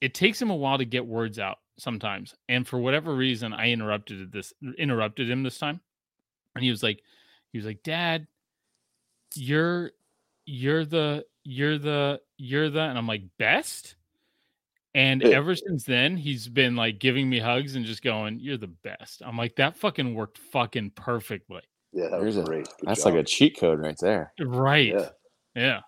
[0.00, 3.70] It takes him a while to get words out sometimes, and for whatever reason, I
[3.70, 5.80] interrupted this interrupted him this time,
[6.54, 7.02] and he was like,
[7.52, 8.26] he was like, Dad,
[9.34, 9.92] you're
[10.50, 13.94] you're the you're the you're the and I'm like best.
[14.92, 18.66] And ever since then, he's been like giving me hugs and just going, "You're the
[18.82, 21.62] best." I'm like, that fucking worked fucking perfectly.
[21.92, 22.64] Yeah, that was There's a- great.
[22.80, 23.14] Good That's job.
[23.14, 24.32] like a cheat code right there.
[24.40, 24.88] Right.
[24.92, 25.08] Yeah.
[25.54, 25.80] Yeah.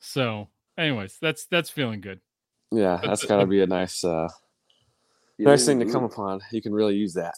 [0.00, 2.20] So, anyways, that's that's feeling good.
[2.72, 4.28] Yeah, But that's the- got to be a nice, uh,
[5.38, 6.40] Yeah, nice thing to you- come upon.
[6.50, 7.34] You can really use that.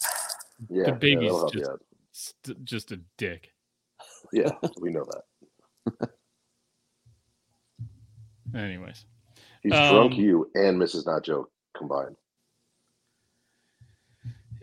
[0.69, 1.83] Yeah, The yeah, baby's that'll help you just-
[2.43, 3.53] St- just a dick.
[4.33, 5.23] Yeah, we know that.
[8.55, 9.05] Anyways,
[9.63, 11.05] He's drunk Um, you and Mrs.
[11.05, 11.45] Nacho
[11.77, 12.15] combined.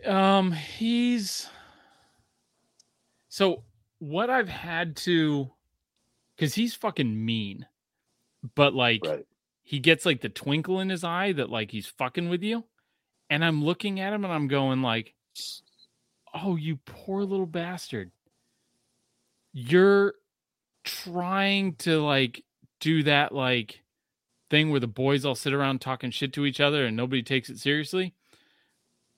[0.05, 1.49] um, he's
[3.27, 3.63] so
[3.99, 5.51] what I've had to
[6.35, 7.65] because he's fucking mean,
[8.55, 9.25] but like Right.
[9.63, 12.63] he gets like the twinkle in his eye that like he's fucking with you.
[13.29, 15.13] And I'm looking at him and I'm going like,
[16.33, 18.11] "Oh, you poor little bastard.
[19.53, 20.13] You're
[20.89, 22.43] trying to like
[22.79, 23.81] do that like
[24.49, 27.49] thing where the boys all sit around talking shit to each other and nobody takes
[27.49, 28.13] it seriously."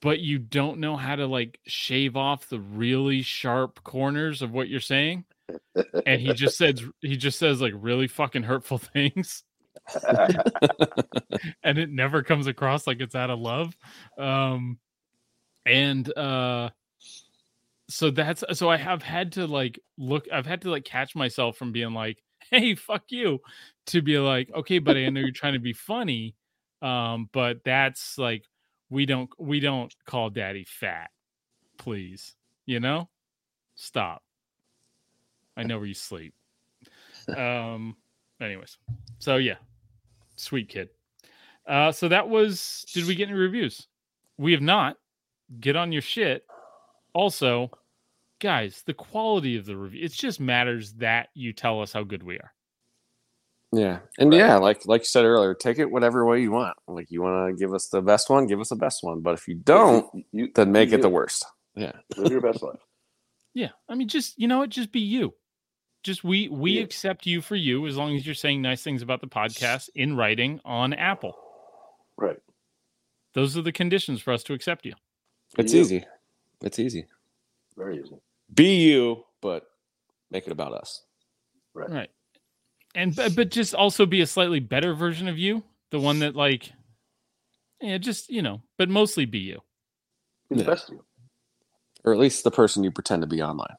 [0.02, 4.68] But you don't know how to like shave off the really sharp corners of what
[4.68, 5.26] you're saying
[6.06, 9.44] and he just says he just says like really fucking hurtful things
[11.64, 13.76] and it never comes across like it's out of love
[14.18, 14.78] um
[15.66, 16.70] and uh
[17.92, 21.58] so that's so i have had to like look i've had to like catch myself
[21.58, 23.40] from being like hey fuck you
[23.86, 26.36] to be like okay buddy, i know you're trying to be funny
[26.82, 28.46] um but that's like
[28.90, 31.12] we don't we don't call daddy fat
[31.78, 33.10] please you know
[33.76, 34.24] stop
[35.58, 36.34] I know where you sleep.
[37.36, 37.96] Um.
[38.42, 38.78] Anyways,
[39.20, 39.58] so yeah,
[40.36, 40.90] sweet kid.
[41.68, 41.92] Uh.
[41.92, 42.86] So that was.
[42.94, 43.88] Did we get any reviews?
[44.38, 44.98] We have not.
[45.60, 46.46] Get on your shit.
[47.14, 47.70] Also,
[48.42, 50.04] guys, the quality of the review.
[50.04, 52.52] It just matters that you tell us how good we are.
[53.74, 56.76] Yeah, and yeah, like like you said earlier, take it whatever way you want.
[56.90, 59.22] Like you want to give us the best one, give us the best one.
[59.22, 61.46] But if you don't, you, then make you it the worst.
[61.74, 62.80] Yeah, Live your best life.
[63.54, 63.70] Yeah.
[63.90, 64.70] I mean, just you know what?
[64.70, 65.34] Just be you.
[66.04, 66.84] Just we we Yeah.
[66.84, 70.16] accept you for you as long as you're saying nice things about the podcast in
[70.16, 71.36] writing on Apple.
[72.18, 72.40] Right.
[73.34, 74.94] Those are the conditions for us to accept you.
[75.58, 75.82] it's You.
[75.82, 76.06] easy.
[76.62, 77.06] It's easy.
[77.78, 78.16] Very easy.
[78.54, 79.66] Be you, but
[80.30, 81.04] make it about us.
[81.74, 81.90] Right.
[81.90, 82.10] Right.
[82.96, 86.36] And but, but just also be a slightly better version of you, the one that
[86.36, 86.72] like
[87.82, 89.60] yeah, just, you know, but mostly be you.
[90.50, 90.70] Be the Yeah.
[90.70, 91.06] best of you.
[92.04, 93.76] Or at least the person you pretend to be online.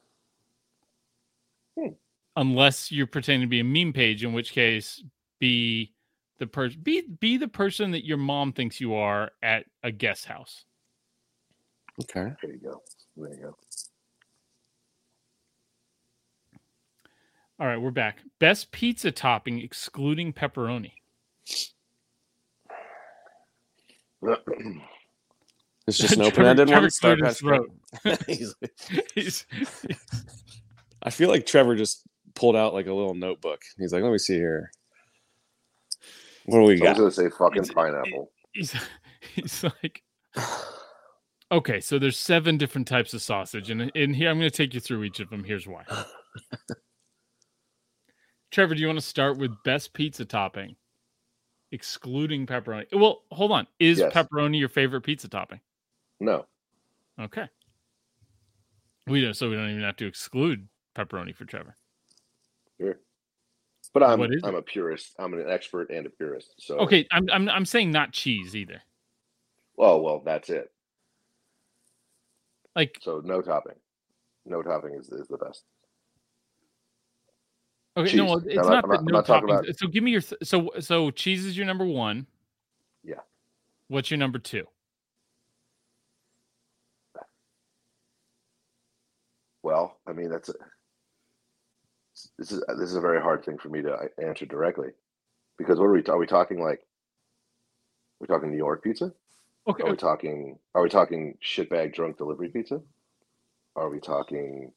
[1.77, 1.93] Hmm.
[2.35, 5.03] Unless you're pretending to be a meme page, in which case
[5.39, 5.93] be
[6.39, 10.25] the person be be the person that your mom thinks you are at a guest
[10.25, 10.65] house.
[12.01, 12.33] Okay.
[12.41, 12.81] There you go.
[13.15, 13.57] There you go.
[17.59, 18.19] All right, we're back.
[18.39, 20.91] Best pizza topping excluding pepperoni.
[25.85, 26.89] It's just an open ended one.
[26.89, 28.55] Star his Patch He's-
[29.13, 29.45] He's-
[31.03, 32.03] I feel like Trevor just
[32.35, 33.59] pulled out like a little notebook.
[33.77, 34.71] He's like, let me see here.
[36.45, 38.31] What do we I was gonna say fucking It's- pineapple.
[38.53, 38.73] he's
[39.35, 40.03] he's like
[41.51, 44.73] okay so there's seven different types of sausage and in here i'm going to take
[44.73, 45.83] you through each of them here's why
[48.53, 50.75] trevor do you want to start with best pizza topping
[51.71, 54.13] excluding pepperoni well hold on is Yes.
[54.13, 55.59] pepperoni your favorite pizza topping
[56.19, 56.45] No.
[57.19, 57.49] okay
[59.07, 61.75] we don't so we don't even have to exclude pepperoni for trevor
[62.79, 62.97] Sure.
[63.93, 65.13] But I'm I'm a purist.
[65.19, 66.53] I'm an expert and a purist.
[66.59, 68.81] So okay i'm i'm, I'm saying not cheese either
[69.75, 70.71] Well, well, that's it.
[72.75, 73.75] like So no topping.
[74.45, 75.63] No topping is, is the best.
[77.95, 78.29] Okay, no, Cheese.
[78.29, 79.43] well, it's I'm not, not- that I'm no not toppings.
[79.67, 82.25] about- So give me your th- so so cheese is your number one.
[83.03, 83.19] Yeah.
[83.87, 84.65] What's your number two?
[89.61, 90.53] Well, I mean that's a,
[92.37, 94.89] this is this is a very hard thing for me to uh, answer directly,
[95.57, 96.81] because what are we are we talking like?
[98.19, 99.11] We're talking New York pizza.
[99.67, 100.57] Okay, Are we talking?
[100.75, 102.81] Are we talking shitbag drunk delivery pizza?
[103.75, 104.71] Are we talking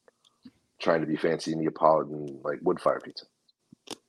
[0.79, 3.25] trying to be fancy Neapolitan like wood fire pizza?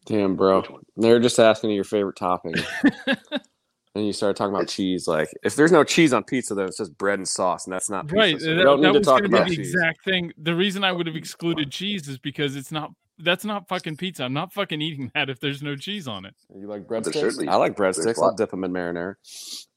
[0.06, 0.64] Damn, bro.
[0.96, 2.54] They're just asking you your favorite topping.
[3.94, 5.06] and you start talking about It's- cheese.
[5.08, 7.90] Like, if there's no cheese on pizza, then it's just bread and sauce, and that's
[7.90, 8.16] not pizza.
[8.16, 8.40] right.
[8.40, 9.74] so that don't that need to was talk be about the cheese.
[9.74, 10.32] exact thing.
[10.38, 12.90] The reason I would have excluded cheese is because it's not.
[13.20, 14.22] That's not fucking pizza.
[14.22, 16.34] I'm not fucking eating that if there's no cheese on it.
[16.54, 17.14] You like breadsticks?
[17.14, 18.22] certainly- I like breadsticks.
[18.22, 19.14] I'll dip them in marinara.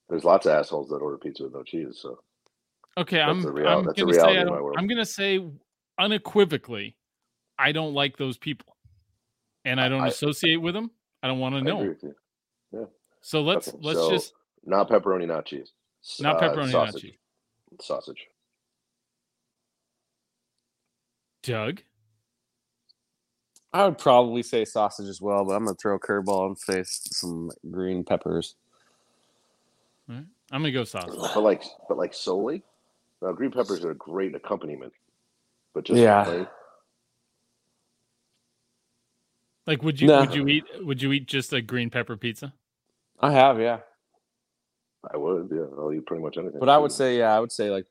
[0.10, 1.98] There's lots of assholes that order pizza with no cheese.
[2.02, 2.20] So
[2.98, 3.42] Okay, That's I'm.
[3.42, 4.76] the real- I'm gonna say reality of my world.
[4.78, 5.40] I'm gonna say
[6.02, 6.96] unequivocally,
[7.60, 8.76] I don't like those people,
[9.66, 10.92] and I don't I- associate with them.
[11.24, 11.82] I don't want to know.
[11.82, 11.98] agree 'em.
[12.02, 12.16] with
[12.74, 12.90] you.
[13.22, 14.34] So let's Okay, let's so just
[14.66, 15.72] not pepperoni, not cheese.
[16.04, 17.02] S- not uh, pepperoni, not sausage.
[17.04, 17.18] cheese.
[17.80, 18.28] Sausage.
[21.44, 21.82] Doug.
[23.74, 26.84] I would probably say sausage as well, but I'm gonna throw a curveball and say
[26.86, 28.56] some green peppers.
[30.10, 31.18] I'm gonna go sausage.
[31.18, 32.64] But like, but like solely.
[33.22, 34.92] Now, green peppers are a great accompaniment,
[35.74, 36.24] but just Yeah.
[36.26, 36.48] plain,
[39.68, 40.22] Like, would you No.
[40.22, 42.54] would you eat would you eat just a green pepper pizza?
[43.20, 43.80] I have, yeah.
[45.14, 45.50] I would.
[45.52, 46.60] Yeah, I'll eat pretty much anything.
[46.60, 47.86] But I would say, yeah, I would say like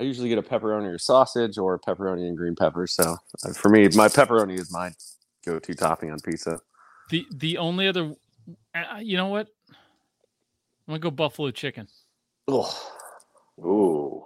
[0.00, 2.92] I usually get a pepperoni or sausage or pepperoni and green peppers.
[2.92, 4.92] So uh, for me, my pepperoni is my
[5.46, 6.60] go-to topping on pizza.
[7.10, 8.14] The the only other
[8.74, 9.48] Uh, you know what?
[10.88, 11.88] I'm gonna go buffalo chicken.
[12.48, 12.74] Ugh,
[13.60, 14.24] Ooh,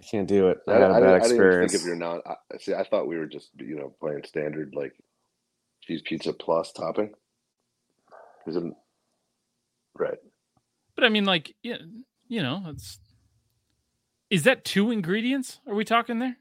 [0.00, 0.58] I can't do it.
[0.66, 1.74] I I, had a I, bad I didn't think experience.
[1.74, 2.20] if you're not.
[2.26, 4.94] I, see, I thought we were just you know playing standard like
[5.82, 7.12] cheese pizza plus topping.
[8.46, 8.74] Isn't
[9.98, 10.18] right?
[10.94, 11.76] But I mean, like, yeah,
[12.28, 12.98] you know, it's
[14.30, 15.60] is that two ingredients?
[15.66, 16.36] Are we talking there?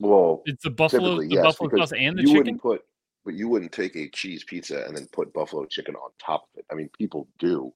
[0.00, 2.38] Well, It's the buffalo, the yes, buffalo sauce and the you chicken.
[2.38, 2.82] wouldn't put,
[3.24, 6.58] but you wouldn't take a cheese pizza and then put buffalo chicken on top of
[6.60, 6.66] it.
[6.70, 7.72] I mean, people do,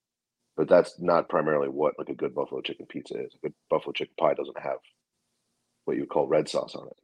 [0.56, 3.34] but that's not primarily what like a good buffalo chicken pizza is.
[3.34, 4.78] A good buffalo chicken pie doesn't have
[5.84, 6.96] what you would call red sauce on it.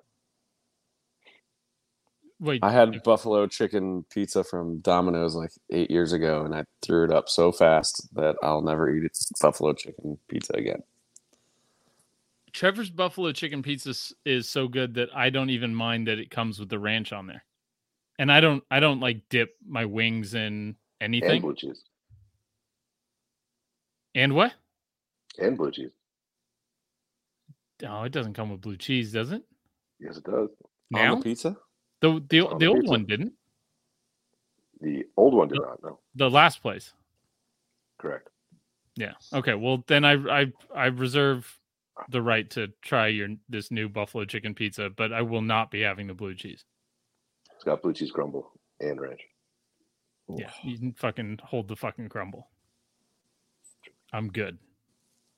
[2.41, 7.05] Wait, I had buffalo chicken pizza from Domino's like eight years ago, and I threw
[7.05, 9.11] it up so fast that I'll never eat
[9.41, 10.83] buffalo chicken pizza again.
[12.53, 13.93] Trevor's buffalo chicken pizza
[14.25, 17.27] is so good that I don't even mind that it comes with the ranch on
[17.27, 17.45] there,
[18.21, 21.43] and I don't, I don't like dip my wings in And anything.
[21.43, 21.83] blue cheese.
[24.15, 24.55] And what?
[25.39, 25.91] And blue cheese.
[27.87, 29.43] Oh, it doesn't come with blue cheese, does it?
[30.01, 30.49] Yes, it does.
[30.95, 31.57] On the pizza?
[32.01, 32.91] the the, the the old pizza.
[32.91, 33.33] one didn't.
[34.81, 35.83] The old one did not.
[35.83, 36.93] No, The last place.
[37.99, 38.29] correct.
[38.97, 39.13] Yeah.
[39.33, 39.55] Okay.
[39.55, 41.59] Well, then I I I reserve
[42.11, 45.81] the right to try your this new buffalo chicken pizza, but I will not be
[45.83, 46.65] having the blue cheese.
[47.55, 49.21] It's got blue cheese crumble and ranch.
[50.29, 52.49] Yeah, you can fucking hold the fucking crumble.
[54.13, 54.59] I'm good.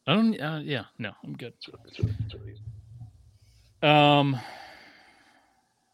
[0.06, 0.40] I don't.
[0.40, 1.52] Uh, yeah, no, I'm good.
[1.56, 2.34] It's really, it's really, it's
[3.82, 3.90] really.
[3.90, 4.40] Um.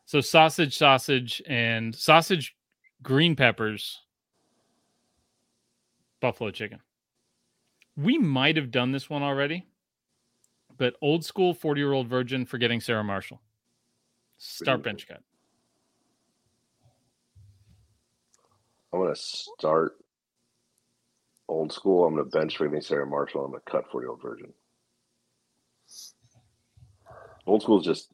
[0.06, 2.56] So sausage, sausage, and sausage,
[3.02, 4.02] green peppers,
[6.20, 6.80] buffalo chicken.
[7.96, 9.66] We might have done this one already,
[10.78, 13.40] but old school forty year old virgin forgetting Sarah Marshall.
[14.38, 15.22] Start bench cut.
[18.92, 19.96] I'm gonna start
[21.48, 22.06] old school.
[22.06, 23.44] I'm gonna bench Raven Sarah Marshall.
[23.44, 24.52] I'm gonna cut 40 year old virgin.
[27.46, 28.10] Old school is just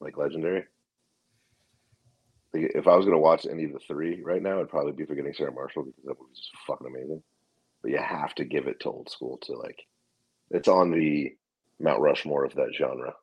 [0.00, 0.64] like legendary.
[2.52, 5.34] If I was gonna watch any of the three right now, it'd probably be Forgetting
[5.34, 7.22] Sarah Marshall because that movie's just fucking amazing.
[7.82, 9.82] But you have to give it to old school to like,
[10.50, 11.36] it's on the
[11.80, 13.14] Mount Rushmore of that genre.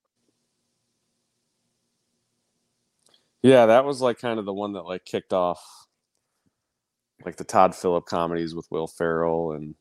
[3.42, 5.81] Yeah, that was like kind of the one that like kicked off
[7.26, 9.76] like the Todd Phillip comedies with Will Ferrell and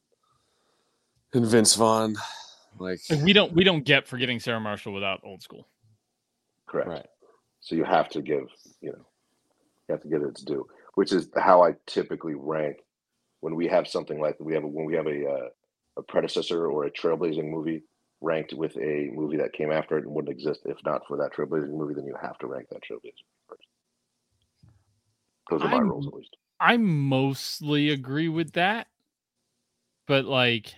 [1.32, 2.16] and Vince Vaughn.
[2.78, 5.68] Like Like, we don't we don't get forgetting Sarah Marshall without old school.
[6.66, 6.88] Correct.
[6.88, 7.06] right.
[7.60, 8.46] So you have to give,
[8.80, 9.04] you know,
[9.88, 12.78] you have to give it its due, which is how I typically rank
[13.40, 15.48] when we have something like we have a, when we have a uh,
[15.98, 17.82] a predecessor or a trailblazing movie
[18.22, 21.32] ranked with a movie that came after it and wouldn't exist if not for that
[21.34, 21.94] trailblazing movie.
[21.94, 23.66] Then you have to rank that trailblazing first.
[25.50, 26.36] Those are my I'm- rules, at least.
[26.60, 28.88] I mostly agree with that,
[30.06, 30.74] but like,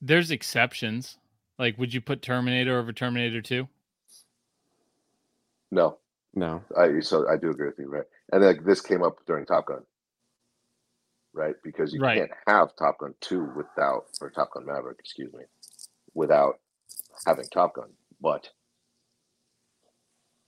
[0.00, 1.18] there's exceptions.
[1.58, 3.68] Like, would you put Terminator over Terminator Two?
[5.72, 5.98] No,
[6.34, 6.64] No.
[6.78, 8.06] I so I do agree with you, right?
[8.32, 9.82] And like this came up during Top Gun,
[11.34, 11.56] right?
[11.64, 12.14] Because you Right.
[12.14, 15.44] can't have Top Gun two without or Top Gun Maverick, excuse me,
[16.14, 16.60] without
[17.26, 17.90] having Top Gun.
[18.20, 18.50] But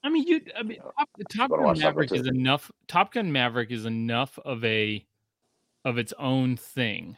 [0.03, 0.41] I mean, you.
[0.57, 2.71] I mean, Top, Top Gun watch Top Gun Maverick is enough.
[2.89, 5.05] Top Gun Maverick is enough of a
[5.85, 7.17] of its own thing.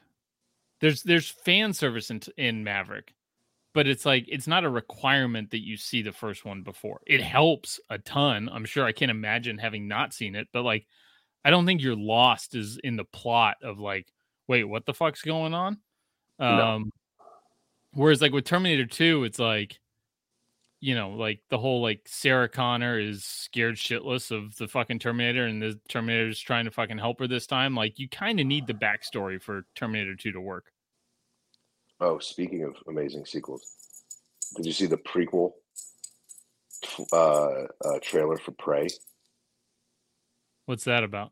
[0.81, 3.15] There's there's fan service in in Maverick,
[3.73, 7.01] but it's like it's not a requirement that you see the first one before.
[7.07, 8.49] It helps a ton.
[8.53, 10.87] I'm sure I can't imagine having not seen it, but like
[11.45, 14.09] I don't think you're lost is in the plot of like,
[14.49, 15.79] wait, what the fuck's going on?
[16.41, 16.47] No.
[16.47, 16.91] Um
[17.93, 19.79] whereas like with Terminator 2, it's like
[20.83, 25.47] you know, like the whole like Sarah Connor is scared shitless of the fucking Terminator
[25.47, 27.77] and the Terminator is trying to fucking help her this time.
[27.77, 30.73] Like you kind of need the backstory for Terminator 2 to work.
[32.01, 33.65] oh, speaking of amazing sequels,
[34.57, 35.53] did you see the prequel
[37.13, 38.89] uh, uh, trailer for Prey,
[40.67, 41.31] What's that about?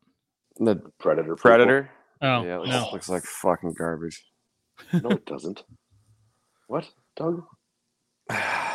[0.61, 1.35] The Predator?
[1.35, 1.41] prequel?
[1.41, 1.91] Predator?
[2.23, 2.89] Oh, yeah, it looks, no.
[2.93, 4.25] looks like fucking garbage.
[4.93, 5.65] No, it doesn't.
[6.69, 7.43] What, Doug?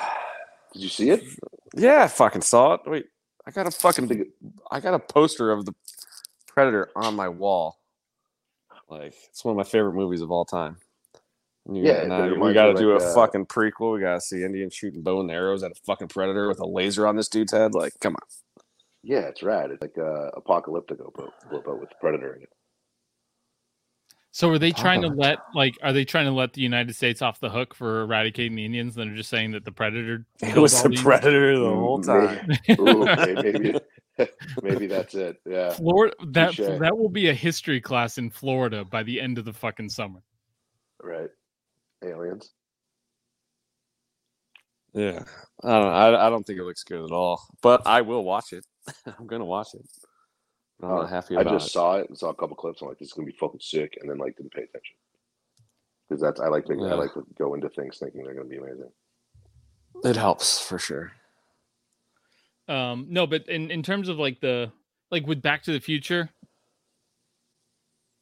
[0.76, 1.24] Did you see it?
[1.74, 2.82] yeah, I fucking saw it.
[2.86, 3.06] Wait,
[3.48, 4.26] I got a fucking
[4.70, 5.74] I got a poster of the
[6.48, 7.80] Predator on my wall.
[8.90, 10.78] Like it's one of my favorite movies of all time.
[11.72, 13.94] You- Yeah, I- we got to do like, a uh, fucking prequel.
[13.96, 16.66] We got to see Indians shooting bow and arrows at a fucking predator with a
[16.68, 17.74] laser on this dude's head.
[17.74, 18.64] Like, come on.
[19.02, 19.72] Yeah, it's rad.
[19.72, 22.50] It's like uh, Apocalypto, but, but with Predator in it.
[24.36, 27.22] So are they trying to let like are they trying to let the United States
[27.22, 28.94] off the hook for eradicating the Indians?
[28.94, 32.02] Then they're just saying that the predator It was the the predator the Mm, whole
[32.02, 32.46] time.
[32.82, 33.74] Ooh, maybe,
[34.62, 35.38] Maybe that's it.
[35.46, 35.70] Yeah.
[35.70, 36.80] Florida that Touche.
[36.82, 40.20] that will be a history class in Florida by the end of the fucking summer.
[41.02, 41.30] Right.
[42.04, 42.52] Aliens.
[44.94, 45.24] Yeah,
[45.64, 45.94] I don't.
[45.94, 47.42] I, I don't think it looks good at all.
[47.62, 48.66] But I will watch it.
[49.18, 49.86] I'm gonna watch it.
[50.84, 51.72] I'm not happy I just it.
[51.72, 52.82] saw it and saw a couple clips.
[52.82, 54.96] I'm like, this is gonna be fucking sick, and then like didn't pay attention
[56.08, 56.88] because that's I like to Yeah.
[56.88, 58.92] I like to go into things thinking they're gonna be amazing.
[60.04, 61.12] It helps for sure.
[62.68, 64.72] Um, no, but in in terms of like the
[65.12, 66.30] like with Back to the Future,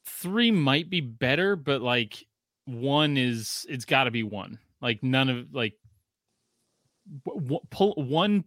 [0.06, 2.26] three might be better, but like
[2.66, 4.60] one is it's got to be one.
[4.82, 5.74] Like none of like
[7.26, 8.44] w- w- pull one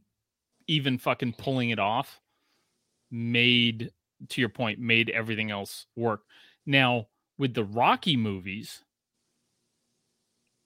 [0.67, 2.21] even fucking pulling it off
[3.11, 3.93] made
[4.29, 6.23] to your point made everything else work.
[6.65, 8.83] Now with the Rocky movies,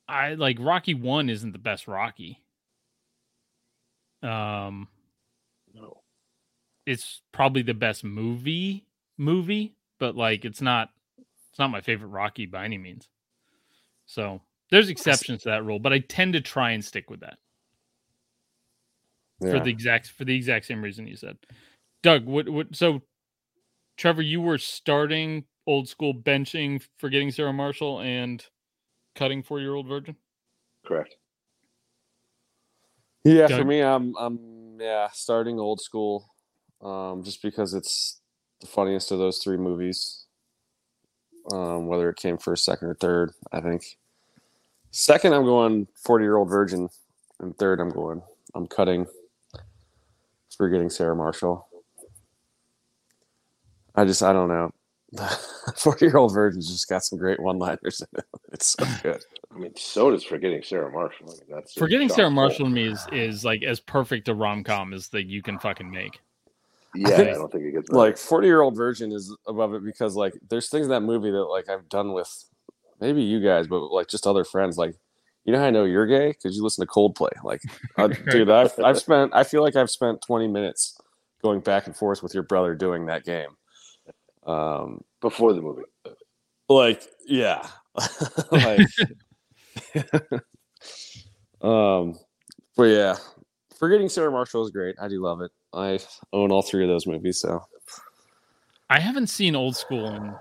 [0.09, 2.43] I like Rocky one isn't the best Rocky.
[4.23, 4.89] Um
[5.75, 6.03] No.
[6.87, 8.85] it's probably the best movie
[9.19, 10.91] movie, but like it's not
[11.51, 13.09] it's not my favorite Rocky by any means.
[14.07, 17.39] So there's exceptions to that rule, but I tend to try and stick with that
[19.41, 19.51] Yeah.
[19.51, 21.39] for the exact for the exact same reason you said.
[22.03, 23.03] Doug, what what so
[23.97, 28.45] Trevor, you were starting old school benching, forgetting Sarah Marshall and
[29.15, 30.17] cutting four year old virgin?
[30.87, 31.17] Correct.
[33.25, 33.59] Yeah, Doug?
[33.59, 36.31] for me, I'm I'm yeah starting old school,
[36.81, 38.21] um, just because it's
[38.61, 40.25] the funniest of those three movies.
[41.53, 43.99] Um, whether it came first, second, or third, I think.
[44.91, 46.89] Second, I'm going Forty Year Old Virgin,
[47.39, 48.23] and third, I'm going
[48.55, 49.07] I'm cutting.
[50.57, 51.70] Forgetting Sarah Marshall.
[54.01, 54.71] I just I don't know.
[55.77, 58.25] Forty Year Old Virgin's just got some great one liners in it.
[58.53, 59.23] It's so good.
[59.55, 61.27] I mean, so does forgetting Sarah Marshall.
[61.29, 62.31] I mean, that's Forgetting Sarah.
[62.31, 65.59] Marshall to me is is like as perfect a rom com as that you can
[65.59, 66.19] fucking make.
[66.95, 67.99] Yeah, I, think- don't think it gets better.
[67.99, 71.31] like 40 year old virgin is above it because like there's things in that movie
[71.31, 72.29] that like i've done with
[73.01, 74.97] maybe you guys but like just other friends like
[75.45, 77.61] you know how i know you're gay because you listen to coldplay like
[77.97, 80.99] uh, dude I've, I've spent i feel like i've spent 20 minutes
[81.45, 83.51] going back and forth with your brother doing that game
[84.47, 85.83] um before the movie.
[86.69, 87.67] like yeah
[88.53, 88.89] like
[91.61, 92.19] um
[92.77, 93.17] but yeah
[93.79, 95.99] forgetting sarah marshall is great i do love it i
[96.33, 97.63] own all three of those movies so
[98.91, 100.35] I haven't seen old school in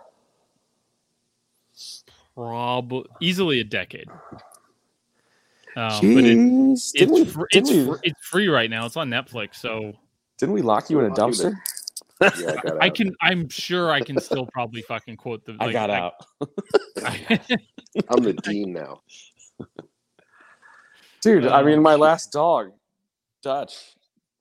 [2.33, 4.09] probably easily a decade.
[5.75, 6.91] Um, but it, Jeez.
[6.93, 8.87] didn't, we, it's fr- it's we, fr- it's free right now.
[8.87, 9.93] It's on Netflix, so
[10.39, 11.55] didn't we lock you in a Lock you dumpster
[12.21, 13.15] Yeah, I I can.
[13.21, 15.55] I'm sure I can still probably fucking quote the.
[15.59, 16.13] i like, got out
[18.09, 19.01] I'm the dean now.
[21.21, 22.71] dude i mean my last dog
[23.41, 23.95] dutch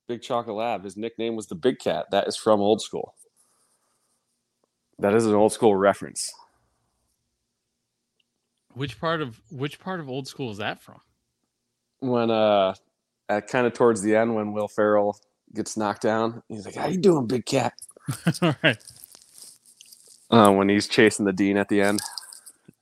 [0.06, 3.14] big chocolate lab his nickname was the big cat that is from old school
[4.98, 6.32] that is an old school reference
[8.74, 11.00] which part of which part of old school is that from?
[12.00, 12.74] when uh
[13.28, 15.18] at kind of towards the end when will ferrell
[15.54, 17.72] gets knocked down he's like how you doing big cat
[18.42, 18.78] All right.
[20.30, 22.00] uh, when he's chasing the dean at the end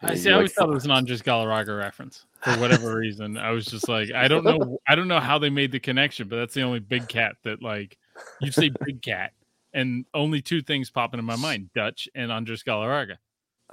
[0.03, 0.31] I see.
[0.31, 3.39] I always thought it was an Andres Galarraga reference for whatever reason.
[3.39, 4.79] I was just like, I don't know.
[4.87, 7.63] I don't know how they made the connection, but that's the only big cat that
[7.63, 7.97] like
[8.41, 9.33] you say big cat,
[9.73, 13.17] and only two things pop into my mind: Dutch and Andres Galarraga.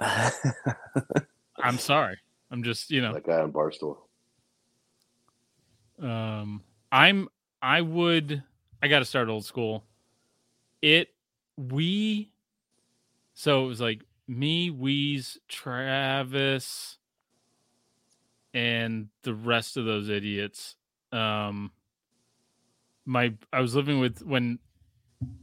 [1.58, 2.18] I'm sorry.
[2.50, 3.12] I'm just you know.
[3.12, 3.98] That guy on Barstool.
[6.00, 7.28] Um, I'm.
[7.60, 8.42] I would.
[8.84, 9.82] I got to start old school.
[10.82, 11.08] It.
[11.56, 12.30] We.
[13.32, 16.98] So it was like me, Wheeze, Travis,
[18.52, 20.76] and the rest of those idiots.
[21.12, 21.72] Um.
[23.06, 23.32] My.
[23.54, 24.58] I was living with when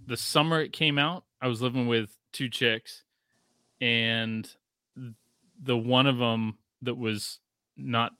[0.05, 1.23] the summer it came out.
[1.41, 3.03] I was living with two chicks,
[3.81, 4.47] and
[5.59, 7.39] the one of them that was
[7.75, 8.13] not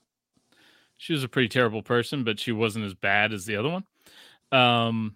[0.98, 3.84] she was a pretty terrible person, but she wasn't as bad as the other one.
[4.52, 5.16] Um,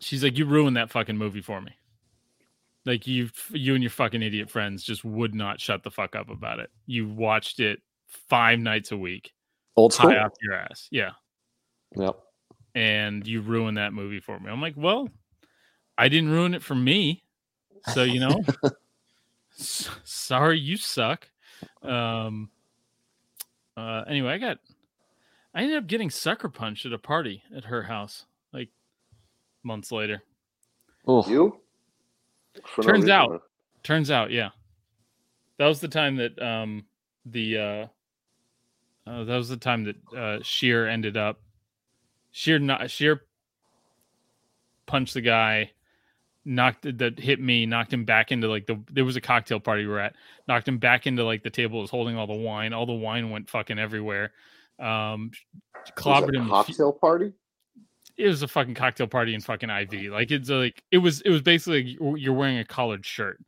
[0.00, 1.72] she's like, "You ruined that fucking movie for me."
[2.86, 6.30] Like you, you and your fucking idiot friends just would not shut the fuck up
[6.30, 6.70] about it.
[6.86, 9.32] You watched it five nights a week,
[9.76, 11.10] old school high off your ass, yeah,
[11.96, 12.16] yep
[12.74, 14.48] and you ruined that movie for me.
[14.50, 15.08] I'm like, well,
[15.98, 17.24] I didn't ruin it for me,
[17.92, 18.42] so you know,
[19.58, 21.28] s- sorry, you suck.
[21.82, 22.50] Um.
[23.76, 24.04] Uh.
[24.08, 24.58] Anyway, I got.
[25.54, 28.68] I ended up getting sucker punched at a party at her house, like
[29.62, 30.22] months later.
[31.06, 31.58] oh You?
[32.66, 33.42] For Turns reason, out-
[33.82, 34.50] Turns out, yeah,
[35.58, 36.84] that was the time that um
[37.26, 37.86] the uh,
[39.06, 41.40] uh that was the time that uh Sheer ended up
[42.30, 43.22] Sheer not Sheer
[44.86, 45.70] punched the guy,
[46.44, 49.84] knocked that hit me, knocked him back into like the there was a cocktail party
[49.84, 50.14] we were at,
[50.46, 52.72] knocked him back into like the table was holding all the wine.
[52.72, 54.32] All the wine went fucking everywhere.
[54.80, 55.30] Um,
[55.96, 56.48] clobbered him.
[56.48, 57.32] cocktail party.
[58.16, 60.12] It was a fucking cocktail party in fucking IV.
[60.12, 61.20] Like it's like it was.
[61.22, 63.38] It was basically like you're wearing a collared shirt,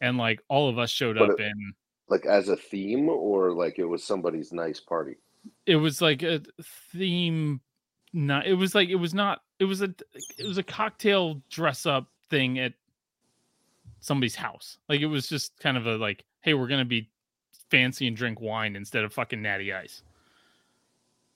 [0.00, 1.74] and like all of us showed But up it- in.
[2.08, 5.16] Like as a theme, or like it was somebody's nice party.
[5.66, 6.40] It was like a
[6.92, 7.60] theme.
[8.12, 8.46] Not.
[8.46, 9.40] It was like it was not.
[9.58, 9.94] It was a.
[10.38, 12.74] It was a cocktail dress up thing at
[14.00, 14.78] somebody's house.
[14.88, 17.08] Like it was just kind of a like, hey, we're gonna be
[17.70, 20.02] fancy and drink wine instead of fucking natty ice.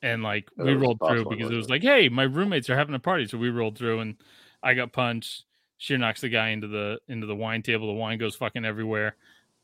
[0.03, 3.01] And like we rolled through because it was like, hey, my roommates are having a
[3.01, 4.17] party, so we rolled through and
[4.63, 5.45] I got punched.
[5.79, 7.87] Sheer knocks the guy into the into the wine table.
[7.87, 9.17] The wine goes fucking everywhere.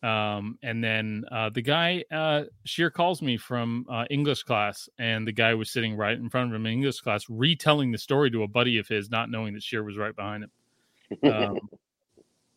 [0.02, 5.26] Um, and then uh, the guy uh, Sheer calls me from uh, English class, and
[5.26, 8.30] the guy was sitting right in front of him in English class, retelling the story
[8.32, 11.32] to a buddy of his, not knowing that Sheer was right behind him.
[11.32, 11.58] Um,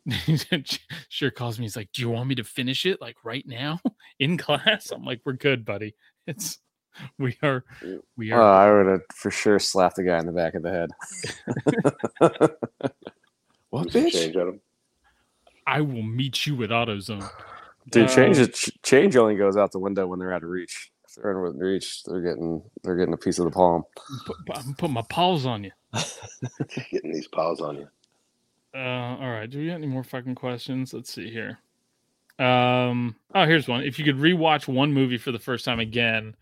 [1.09, 1.65] Sheer calls me.
[1.65, 3.79] He's like, "Do you want me to finish it like right now
[4.19, 5.93] in class?" I'm like, "We're good, buddy.
[6.25, 6.59] It's
[7.19, 7.63] we are
[8.17, 10.53] we are Oh, are." I would have for sure slapped the guy in the back
[10.55, 10.89] of the head.
[13.69, 14.11] what Threw bitch?
[14.11, 14.59] change at him.
[15.67, 17.27] I will meet you at AutoZone.
[17.89, 18.53] Dude, change Um, it.
[18.53, 20.91] ch- Change only goes out the window when they're out of reach.
[21.07, 23.83] If they're in with reach, they're getting they're getting a piece of the palm.
[24.25, 25.71] put, i'm putting my paws on you.
[26.91, 27.87] Getting these paws on you.
[28.73, 29.49] Uh, all right.
[29.49, 30.93] Do we got any more fucking questions?
[30.93, 31.59] Let's see here.
[32.37, 33.15] Um.
[33.33, 33.83] Oh, here's one.
[33.83, 36.35] If you could rewatch one movie for the first time again,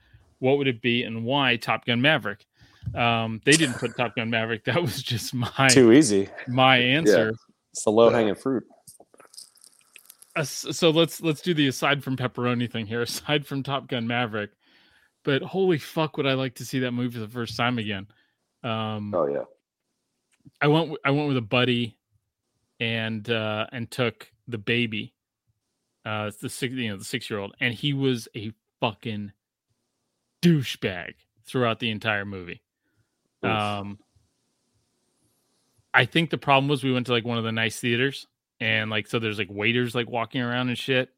[0.43, 1.55] what would it be and why?
[1.55, 2.45] Top Gun Maverick.
[2.93, 4.65] Um, they didn't put Top Gun Maverick.
[4.65, 6.27] That was just my Too easy.
[6.49, 7.33] my answer.
[7.71, 8.65] It's the low hanging fruit.
[10.35, 13.01] Uh, so let's let's do the aside from pepperoni thing here.
[13.09, 14.51] Aside from Top Gun Maverick,
[15.23, 18.07] but holy fuck, would I like to see that movie for the first time again?
[18.63, 19.43] Um, Oh yeah.
[20.59, 21.97] I went I went with a buddy,
[22.81, 25.13] and uh, and took the baby,
[26.05, 29.31] uh, the six you know the six year old, and he was a fucking
[30.43, 31.13] douchebag
[31.45, 32.61] throughout the entire movie.
[33.43, 33.51] Oof.
[33.51, 33.99] Um,
[35.93, 38.27] I think the problem was we went to like one of the nice theaters,
[38.59, 41.09] and like so there's like waiters like walking around and shit,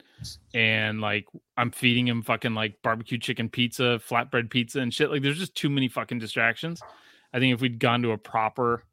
[0.54, 5.10] and like I'm feeding him fucking like barbecue chicken pizza, flatbread pizza, and shit.
[5.10, 6.82] Like there's just too many fucking distractions.
[7.34, 8.84] I think if we'd gone to a proper,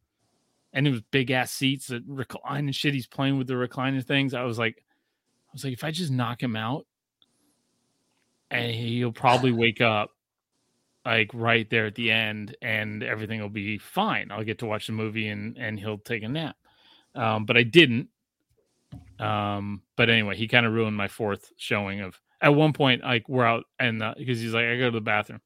[0.72, 4.05] and it was big ass seats that recline and shit, he's playing with the recliner
[4.05, 4.35] things.
[4.35, 6.87] I was like, I was like, if I just knock him out,
[8.51, 10.11] and he'll probably wake up
[11.05, 14.30] like right there at the end and everything will be fine.
[14.30, 16.57] I'll get to watch the movie and and he'll take a nap.
[17.14, 18.09] Um, but I didn't.
[19.18, 23.28] Um, but anyway, he kind of ruined my fourth showing of at one point, like
[23.28, 25.40] we're out and uh, because he's like, I go to the bathroom,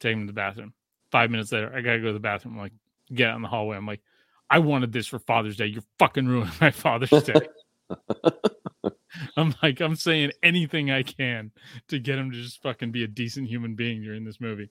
[0.00, 0.72] take him to the bathroom.
[1.10, 2.54] Five minutes later, I gotta go to the bathroom.
[2.54, 2.72] I'm like,
[3.14, 3.76] get out in the hallway.
[3.76, 4.00] I'm like,
[4.48, 5.66] I wanted this for Father's Day.
[5.66, 7.48] You're fucking ruining my Father's Day.
[9.36, 11.50] I'm like, I'm saying anything I can
[11.88, 14.70] to get him to just fucking be a decent human being during this movie.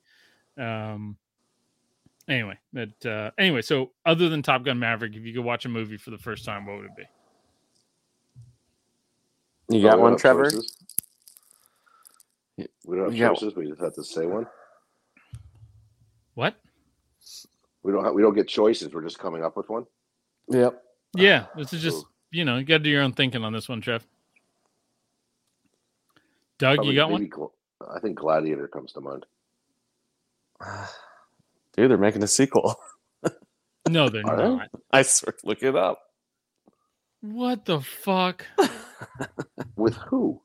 [0.58, 1.18] Um.
[2.28, 5.70] Anyway, but uh, anyway, so other than Top Gun Maverick, if you could watch a
[5.70, 7.04] movie for the first time, what would it be?
[9.76, 10.44] You got Oh, we one, don't have Trevor?
[10.52, 10.78] choices?
[12.86, 13.30] We don't have Yeah.
[13.30, 13.56] choices.
[13.56, 14.46] We just have to say one.
[16.36, 16.56] What?
[17.84, 18.04] We don't.
[18.06, 18.94] Have, we don't get choices.
[18.94, 19.86] We're just coming up with one.
[20.50, 20.82] Yep.
[21.16, 23.68] Yeah, this is just you know, you got to do your own thinking on this
[23.68, 24.06] one, Trev.
[26.62, 27.28] Doug, Probably you got one?
[27.28, 27.51] Gl-
[27.89, 29.26] I think Gladiator comes to mind.
[31.76, 32.76] Dude, they're making a sequel.
[33.89, 34.43] No, they're Are they?
[34.43, 34.70] not.
[34.91, 35.99] I swear, look it up.
[37.22, 38.45] What the fuck?
[39.76, 40.39] With who?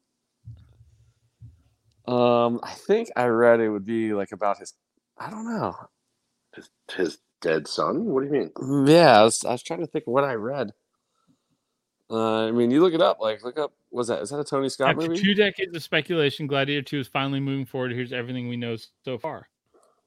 [2.08, 4.72] Um, I think I read it would be like about his.
[5.18, 5.76] I don't know.
[6.54, 8.06] His, his dead son?
[8.06, 8.50] What do you mean?
[8.56, 10.72] Mm, Yeah, I was, I was trying to think what I read.
[12.08, 13.18] Uh, I mean, you look it up.
[13.20, 13.72] Like, look up.
[13.90, 15.20] Was that is that a Tony Scott After movie?
[15.20, 17.92] two decades of speculation, Gladiator 2 is finally moving forward.
[17.92, 19.48] Here's everything we know so far.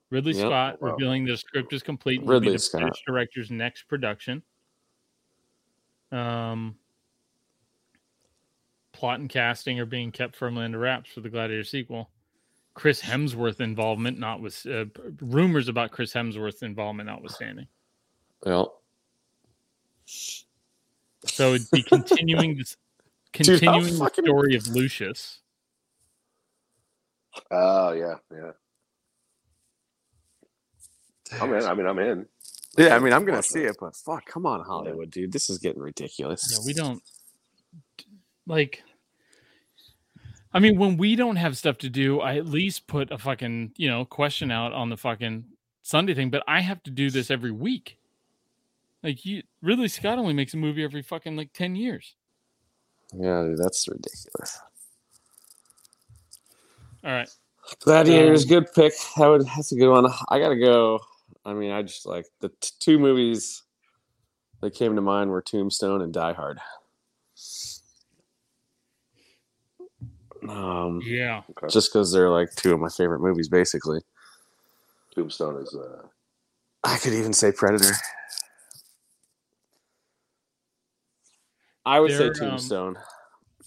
[0.09, 0.41] Ridley Yep.
[0.47, 0.91] Scott Wow.
[0.91, 2.19] revealing the script is complete.
[2.19, 2.81] and will be Ridley the Scott.
[2.81, 4.41] British director's next production.
[6.11, 6.77] Um,
[8.93, 12.09] plot and casting are being kept firmly under wraps for the Gladiator sequel.
[12.73, 14.85] Chris Hemsworth involvement, not with uh,
[15.21, 17.67] rumors about Chris Hemsworth's involvement, notwithstanding.
[18.45, 18.81] Well,
[21.25, 22.77] So it'd be continuing this,
[23.33, 25.39] Dude, continuing the story of Lucius.
[27.51, 28.51] Oh yeah, yeah.
[31.39, 31.63] I'm in.
[31.63, 32.25] I mean, I'm in.
[32.77, 32.95] yeah.
[32.95, 33.71] I mean, I'm gonna see it.
[33.71, 35.31] it, but fuck, come on, Hollywood, dude.
[35.31, 36.49] This is getting ridiculous.
[36.51, 37.01] Yeah, we don't
[38.47, 38.83] like.
[40.51, 43.73] I mean, when we don't have stuff to do, I at least put a fucking
[43.77, 45.45] you know question out on the fucking
[45.83, 46.31] Sunday thing.
[46.31, 47.98] But I have to do this every week.
[49.03, 52.15] Like you, Ridley Scott only makes a movie every fucking like ten years.
[53.13, 54.59] Yeah, dude, that's ridiculous.
[57.03, 57.29] All right,
[57.79, 58.93] Gladiators, Um, good pick.
[59.17, 60.11] That would that's a good one.
[60.29, 60.99] I gotta go.
[61.45, 63.63] I mean, I just like the t- two movies
[64.61, 66.59] that came to mind were Tombstone and Die Hard.
[70.47, 71.67] Um, yeah, Okay.
[71.67, 74.01] just because they're like two of my favorite movies, basically.
[75.15, 76.01] Tombstone is uh,
[76.83, 77.93] I could even say Predator.
[81.85, 82.97] I would say um, Tombstone.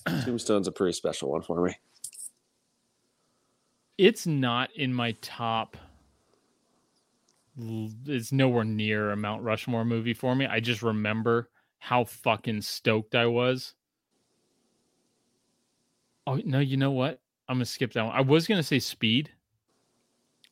[0.25, 1.75] Tombstone's a pretty special one for me.
[3.99, 5.77] it's not in my top.
[8.07, 10.47] It's nowhere near a Mount Rushmore movie for me.
[10.47, 13.75] I just remember how fucking stoked I was.
[16.27, 17.21] Oh no, you know what?
[17.49, 18.15] I'm gonna skip that one.
[18.15, 19.31] I was gonna say Speed,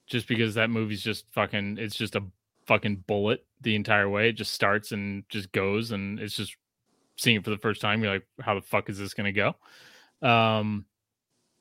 [0.06, 1.78] just because that movie's just fucking.
[1.78, 2.24] It's just a
[2.66, 4.28] fucking bullet the entire way.
[4.28, 6.56] It just starts and just goes, and it's just
[7.20, 8.02] seeing it for the first time.
[8.02, 9.54] You're like, how the fuck is this gonna go?
[10.22, 10.84] Um,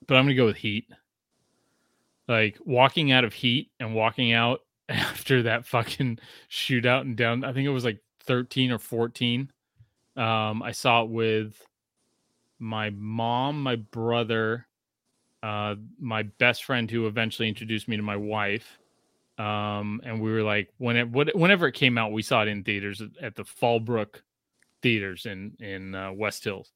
[0.08, 0.88] but I'm gonna go with Heat.
[2.28, 7.44] Like walking out of Heat and walking out after that fucking shootout and down.
[7.44, 9.52] I think it was like 13 or 14.
[10.16, 11.56] Um, I saw it with
[12.60, 14.68] my mom, my brother,
[15.42, 18.80] uh, my best friend who eventually introduced me to my wife.
[19.38, 22.64] Um, and we were like, when it, whenever it came out, we saw it in
[22.64, 24.22] theaters at, at the Fallbrook
[24.82, 26.72] theaters in in uh, West Hills,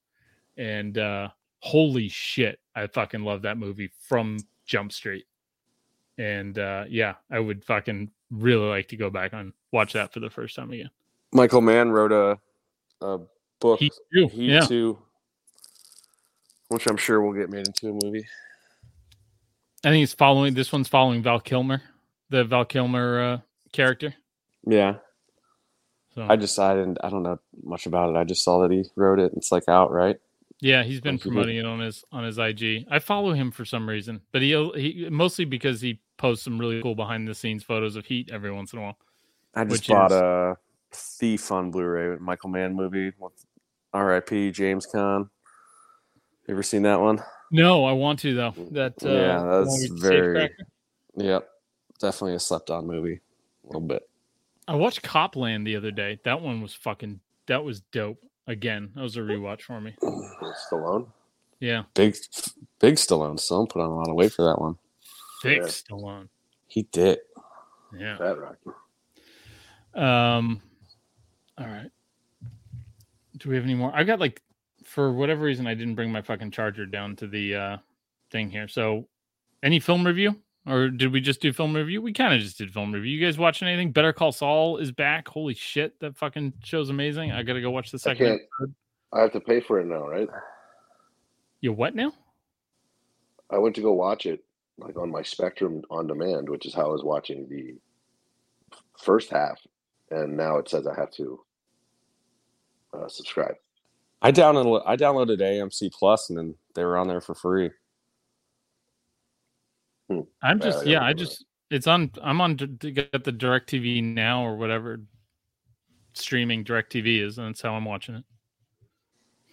[0.58, 1.30] and uh,
[1.60, 5.26] holy shit, I fucking love that movie from Jump Street.
[6.18, 10.20] And uh, yeah, I would fucking really like to go back and watch that for
[10.20, 10.90] the first time again.
[11.32, 12.38] Michael Mann wrote a
[13.06, 13.20] a
[13.60, 14.62] book, Heat two, Heat yeah.
[14.62, 15.00] Two,
[16.68, 18.28] which I'm sure will get made into a movie.
[19.84, 20.54] I think it's following.
[20.54, 21.82] This one's following Val Kilmer,
[22.30, 23.38] the Val Kilmer uh,
[23.72, 24.14] character.
[24.66, 24.96] Yeah,
[26.16, 28.18] So I just I didn't I don't know much about it.
[28.18, 29.34] I just saw that he wrote it.
[29.36, 30.18] It's like out right.
[30.60, 31.34] yeah, he's been Like he did.
[31.34, 32.86] promoting it on his on his IG.
[32.90, 36.82] I follow him for some reason, but he he mostly because he posts some really
[36.82, 38.98] cool behind the scenes photos of Heat every once in a while.
[39.56, 40.58] I just bought is- a
[40.92, 43.34] Thief on Blu-ray, Michael Mann movie with
[43.94, 44.52] R.I.P.
[44.52, 45.28] James Caan.
[46.48, 47.24] You ever seen that one?
[47.52, 48.54] No, I want to though.
[48.72, 50.52] That uh, Yeah, that's very-.
[51.16, 51.48] Yep,
[52.00, 53.22] definitely a slept-on movie,
[53.64, 54.08] a little bit.
[54.68, 56.20] I watched Cop Land the other day.
[56.24, 57.20] That one was fucking.
[57.48, 58.20] That was dope.
[58.48, 59.96] Again, that was a rewatch for me.
[60.02, 61.08] Stallone.
[61.60, 62.16] Yeah, Big,
[62.80, 63.36] big Stallone.
[63.38, 64.76] Stallone put on a lot of weight for that one.
[65.44, 65.68] Big Yeah.
[65.68, 66.28] Stallone.
[66.68, 67.20] He did.
[67.98, 68.18] Yeah.
[68.18, 68.70] Fat Rocky.
[69.96, 70.62] Um.
[71.58, 71.90] All right.
[73.38, 73.92] Do we have any more?
[73.96, 74.42] I've got like,
[74.84, 77.78] for whatever reason, I didn't bring my fucking charger down to the uh
[78.32, 78.68] thing here.
[78.68, 79.08] So,
[79.62, 80.36] any film review,
[80.68, 82.02] or did we just do film review?
[82.02, 83.12] We kind of just did film review.
[83.12, 83.92] You guys watching anything?
[83.92, 85.28] Better Call Saul is back.
[85.28, 87.32] Holy shit, that fucking show's amazing.
[87.32, 88.76] I gotta go watch the second can't- episode.
[89.12, 90.28] I have to pay for it now, right?
[91.62, 92.14] You what now?
[93.50, 94.44] I went to go watch it
[94.80, 97.76] like on my Spectrum on demand, which is how I was watching the
[99.00, 99.60] first half,
[100.10, 101.40] and now it says I have to
[102.94, 103.56] uh, subscribe.
[104.22, 104.82] I downloaded.
[104.86, 107.70] I downloaded AMC Plus, and then they were on there for free.
[110.42, 114.04] I'm just I yeah, I just it's on I'm on d- to get the DirecTV
[114.04, 115.00] now or whatever
[116.14, 118.24] streaming DirecTV is, and that's how I'm watching it.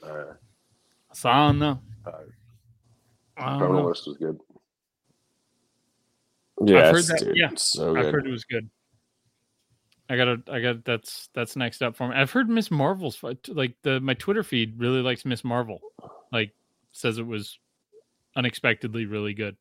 [0.02, 0.34] Uh,
[1.12, 1.80] So I don't know.
[3.36, 3.88] uh, Terminal.
[3.88, 4.38] List was good.
[6.64, 8.14] Yeah, heard that- dude, yeah, so I've good.
[8.14, 8.68] heard it was good.
[10.10, 12.16] I gotta, I got that's that's next up for me.
[12.16, 12.70] I've heard Ms.
[12.70, 15.44] Marvel's like the my Twitter feed really likes Ms.
[15.44, 15.80] Marvel,
[16.32, 16.52] like
[16.92, 17.58] says it was
[18.36, 19.56] unexpectedly really good.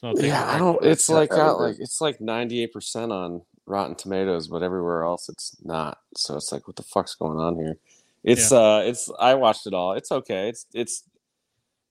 [0.00, 0.54] So I'll Yeah, it.
[0.54, 0.84] I don't.
[0.84, 5.02] It's like I got like it's like ninety eight percent on Rotten Tomatoes, but everywhere
[5.02, 5.98] else it's not.
[6.16, 7.76] So it's like, what the fuck's going on here?
[8.24, 9.92] It's uh, it's I watched it all.
[9.92, 10.48] It's okay.
[10.48, 11.04] It's it's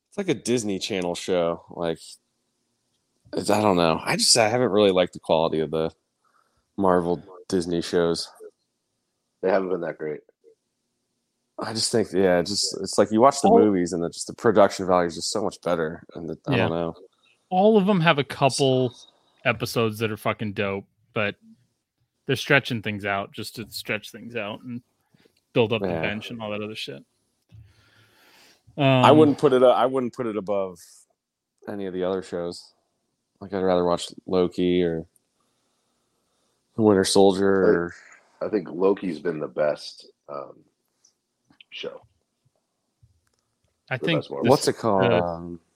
[0.09, 1.63] it's like a Disney Channel show.
[1.69, 1.99] Like,
[3.33, 3.99] it's, I don't know.
[4.03, 5.91] I just I haven't really liked the quality of the
[6.77, 8.29] Marvel Disney shows.
[9.41, 10.21] They haven't been that great.
[11.59, 14.33] I just think, yeah, just it's like you watch the movies and the, just the
[14.33, 16.03] production value is just so much better.
[16.13, 16.67] And the, I Yeah.
[16.67, 16.95] don't know.
[17.49, 18.93] All of them have a couple
[19.45, 21.35] episodes that are fucking dope, but
[22.25, 24.81] they're stretching things out just to stretch things out and
[25.53, 27.03] build up the bench and all that other shit.
[28.77, 29.63] Um, I wouldn't put it.
[29.63, 30.79] I wouldn't put it above
[31.67, 32.73] any of the other shows.
[33.39, 35.05] Like I'd rather watch Loki or
[36.75, 37.53] The Winter Soldier.
[37.63, 37.93] Or,
[38.41, 40.57] I think Loki's been the best um,
[41.69, 42.01] show.
[43.89, 44.47] I the think best one.
[44.47, 45.11] what's it called?
[45.11, 45.66] uh, um, s-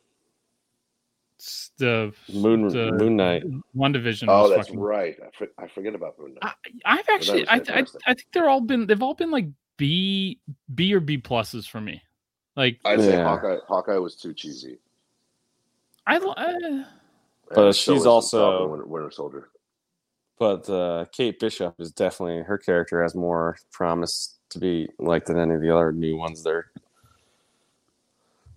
[1.77, 3.43] the Moon the Moon Knight.
[3.75, 4.25] WandaVision.
[4.27, 5.15] Oh, was that's fucking, right.
[5.21, 6.53] I, for, I forget about Moon Knight.
[6.85, 7.85] I, I've actually, I, I.
[8.05, 10.39] I think they're all been, they've all been like B,
[10.75, 12.01] B or B pluses for me.
[12.55, 13.23] Like I'd say Yeah.
[13.23, 13.57] Hawkeye.
[13.67, 14.77] Hawkeye was too cheesy.
[16.05, 16.83] I, li- uh,
[17.49, 19.49] But And she's was also- Winter, Winter Soldier.
[20.37, 25.37] But uh, Kate Bishop is definitely her character has more promise to be like than
[25.39, 26.71] any of the other new ones they're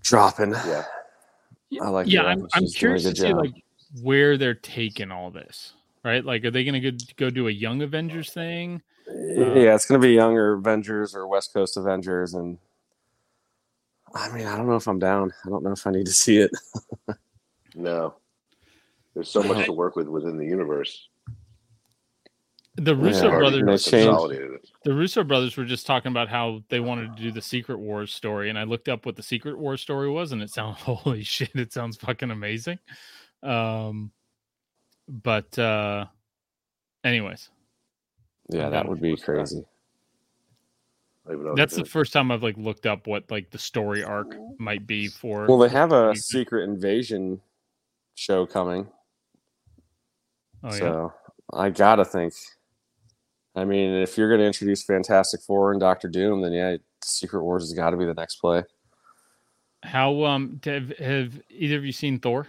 [0.02, 0.52] dropping.
[0.52, 0.84] Yeah.
[1.82, 2.06] I like.
[2.06, 2.28] yeah, her.
[2.28, 3.38] I I'm, I'm she's doing a curious to good see job.
[3.38, 3.64] like
[4.02, 5.72] where they're taking all this,
[6.04, 6.24] right?
[6.24, 8.82] Like, are they going to go, go do a Young Avengers thing?
[9.08, 12.58] Uh, yeah, it's gonna be younger Avengers or West Coast Avengers, and
[14.14, 15.30] I mean, I don't know if I'm down.
[15.44, 16.50] I don't know if I need to see it.
[17.74, 18.14] No.
[19.14, 21.08] There's so much to work with within the universe.
[22.76, 26.80] The Russo Yeah, brothers, they changed- the Russo brothers were just talking about how they
[26.80, 29.80] wanted to do the Secret Wars story, and I looked up what the Secret Wars
[29.80, 32.78] story was, and it sounds holy shit, it sounds fucking amazing.
[33.42, 34.10] Um,
[35.08, 36.06] but uh,
[37.04, 37.48] anyways,
[38.48, 39.64] Yeah, that would be crazy.
[41.26, 43.58] I don't even know that's the first time I've like looked up what like the
[43.58, 45.46] story arc might be for.
[45.46, 46.18] Well, they have a Okay.
[46.18, 47.40] secret invasion
[48.16, 48.88] show coming,
[50.62, 51.12] oh yeah, so
[51.52, 52.34] I gotta think.
[53.56, 57.62] I mean, if you're gonna introduce Fantastic Four and Doctor Doom, then yeah, Secret Wars
[57.62, 58.62] has got to be the next play.
[59.82, 62.46] how um have, have either of you seen Thor?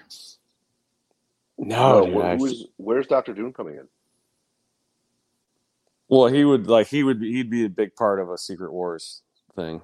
[1.57, 3.87] No, No, dude, wh- who's- where's Doctor Doom coming in?
[6.07, 8.71] well, he would like he would be, he'd be a big part of a Secret
[8.71, 9.21] Wars
[9.55, 9.81] thing.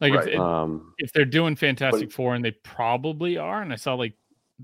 [0.00, 0.28] Like Right.
[0.28, 3.76] if, if Um, if they're doing Fantastic But- Four, and they probably are, and I
[3.76, 4.14] saw like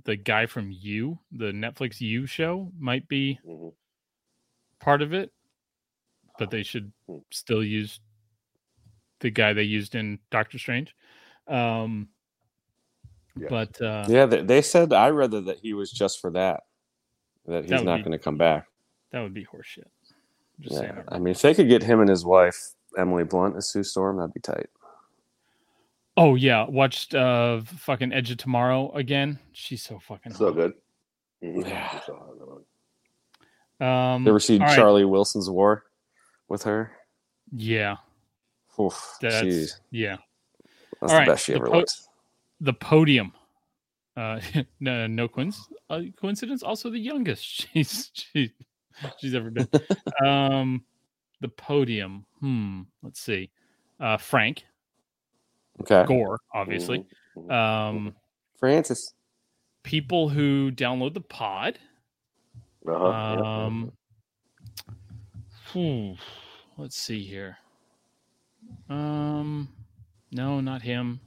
[0.04, 3.72] the guy from You, the Netflix You show, might be Mhm.
[4.80, 5.32] part of it,
[6.38, 7.18] but they should Hmm.
[7.30, 8.00] still use
[9.20, 10.94] the guy they used in Doctor Strange.
[11.46, 12.08] Um,
[13.40, 13.50] Yes.
[13.50, 16.64] But uh, yeah, they, they said I read that, that he was just for that.
[17.46, 18.66] That he's That not going to come back.
[19.12, 19.84] that would be horseshit.
[20.58, 21.04] Just Yeah, saying.
[21.06, 24.16] I mean, if they could get him and his wife Emily Blunt as Sue Storm,
[24.16, 24.66] that'd be tight.
[26.16, 29.38] Oh yeah, watched uh fucking Edge of Tomorrow again.
[29.52, 30.54] She's so fucking So hot.
[30.56, 30.72] good.
[31.40, 31.90] Yeah.
[31.92, 32.48] I saw that
[33.78, 33.88] one.
[33.88, 34.74] Um, You ever seen all right.
[34.74, 35.84] Charlie Wilson's War
[36.48, 36.92] with her?
[37.52, 37.96] Yeah,
[38.80, 40.16] Oof, that's jeez, yeah.
[41.00, 41.94] that's all the right, best she the ever po- looked.
[42.60, 43.32] the podium.
[44.16, 44.40] Uh,
[44.80, 45.28] no, no
[45.90, 46.62] uh, coincidence.
[46.62, 48.52] Also, the youngest she's she,
[49.18, 49.68] she's ever been.
[50.26, 50.84] um,
[51.40, 52.26] the podium.
[52.40, 52.82] Hmm.
[53.02, 53.50] Let's see.
[54.00, 54.64] Uh, Frank
[55.80, 57.04] Okay, Gore, obviously.
[57.36, 57.52] Mhm.
[57.52, 58.14] Um,
[58.58, 59.14] Francis.
[59.84, 61.78] people who download the pod.
[62.86, 63.06] Uh-huh.
[63.06, 63.92] Um,
[65.72, 66.12] hmm,
[66.76, 67.58] let's see here.
[68.88, 69.68] Um,
[70.30, 71.20] no, not him.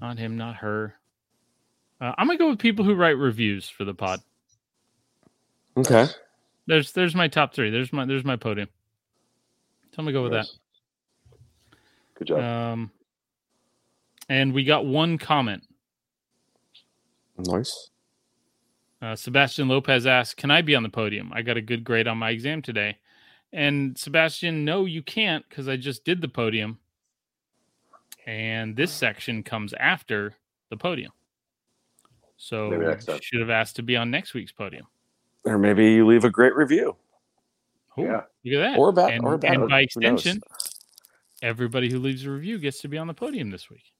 [0.00, 0.36] Not him.
[0.36, 0.94] Not her.
[2.00, 4.20] Uh, I'm gonna go with people who write reviews for the pod.
[5.76, 6.06] Okay,
[6.66, 7.70] There's there's my top three.
[7.70, 8.68] There's my there's my podium.
[9.92, 10.58] So I'm gonna go with Nice.
[12.16, 12.40] Good job.
[12.40, 12.90] Um,
[14.28, 15.64] and we got one comment.
[17.38, 17.90] nice.
[19.02, 21.32] Uh, Sebastian Lopez asked, "Can I be on the podium?
[21.34, 22.98] I got a good grade on my exam today."
[23.54, 26.78] And Sebastian, no, you can't because I just did the podium,
[28.26, 30.34] and this section comes after
[30.70, 31.12] the podium.
[32.36, 34.86] So Maybe next you should have asked to be on next week's podium.
[35.44, 36.96] Or maybe you leave a great review,
[37.96, 38.22] Ooh, Yeah.
[38.44, 38.78] look at that.
[38.78, 39.54] or bad, and, or bad.
[39.54, 40.40] and by extension,
[41.40, 43.92] everybody who leaves a review gets to be on the podium this week.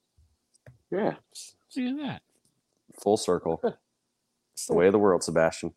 [0.90, 1.14] yeah.
[1.76, 2.22] Look at that.
[3.00, 3.62] full circle.
[4.52, 5.74] It's the way of the world, Sebastian.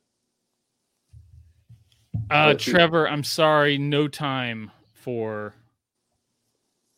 [2.30, 5.54] Uh, Trevor, I'm sorry, no time for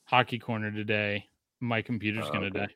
[0.05, 1.25] hockey corner today.
[1.59, 2.59] My computer's Oh, gonna okay.
[2.59, 2.75] die.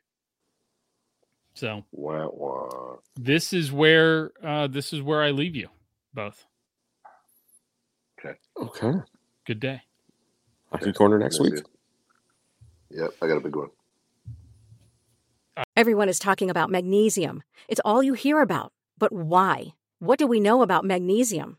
[1.54, 2.96] So Wah, wah.
[3.16, 5.68] this is where uh, this is where I leave you
[6.12, 6.44] both.
[8.18, 8.98] Okay, Okay.
[9.46, 9.82] Good day.
[10.70, 11.54] hockey corner next week.
[12.90, 13.70] Yep, I got a big one.
[15.76, 17.42] Everyone is talking about magnesium.
[17.68, 18.72] It's all you hear about.
[18.98, 19.74] But why?
[19.98, 21.58] What do we know about magnesium?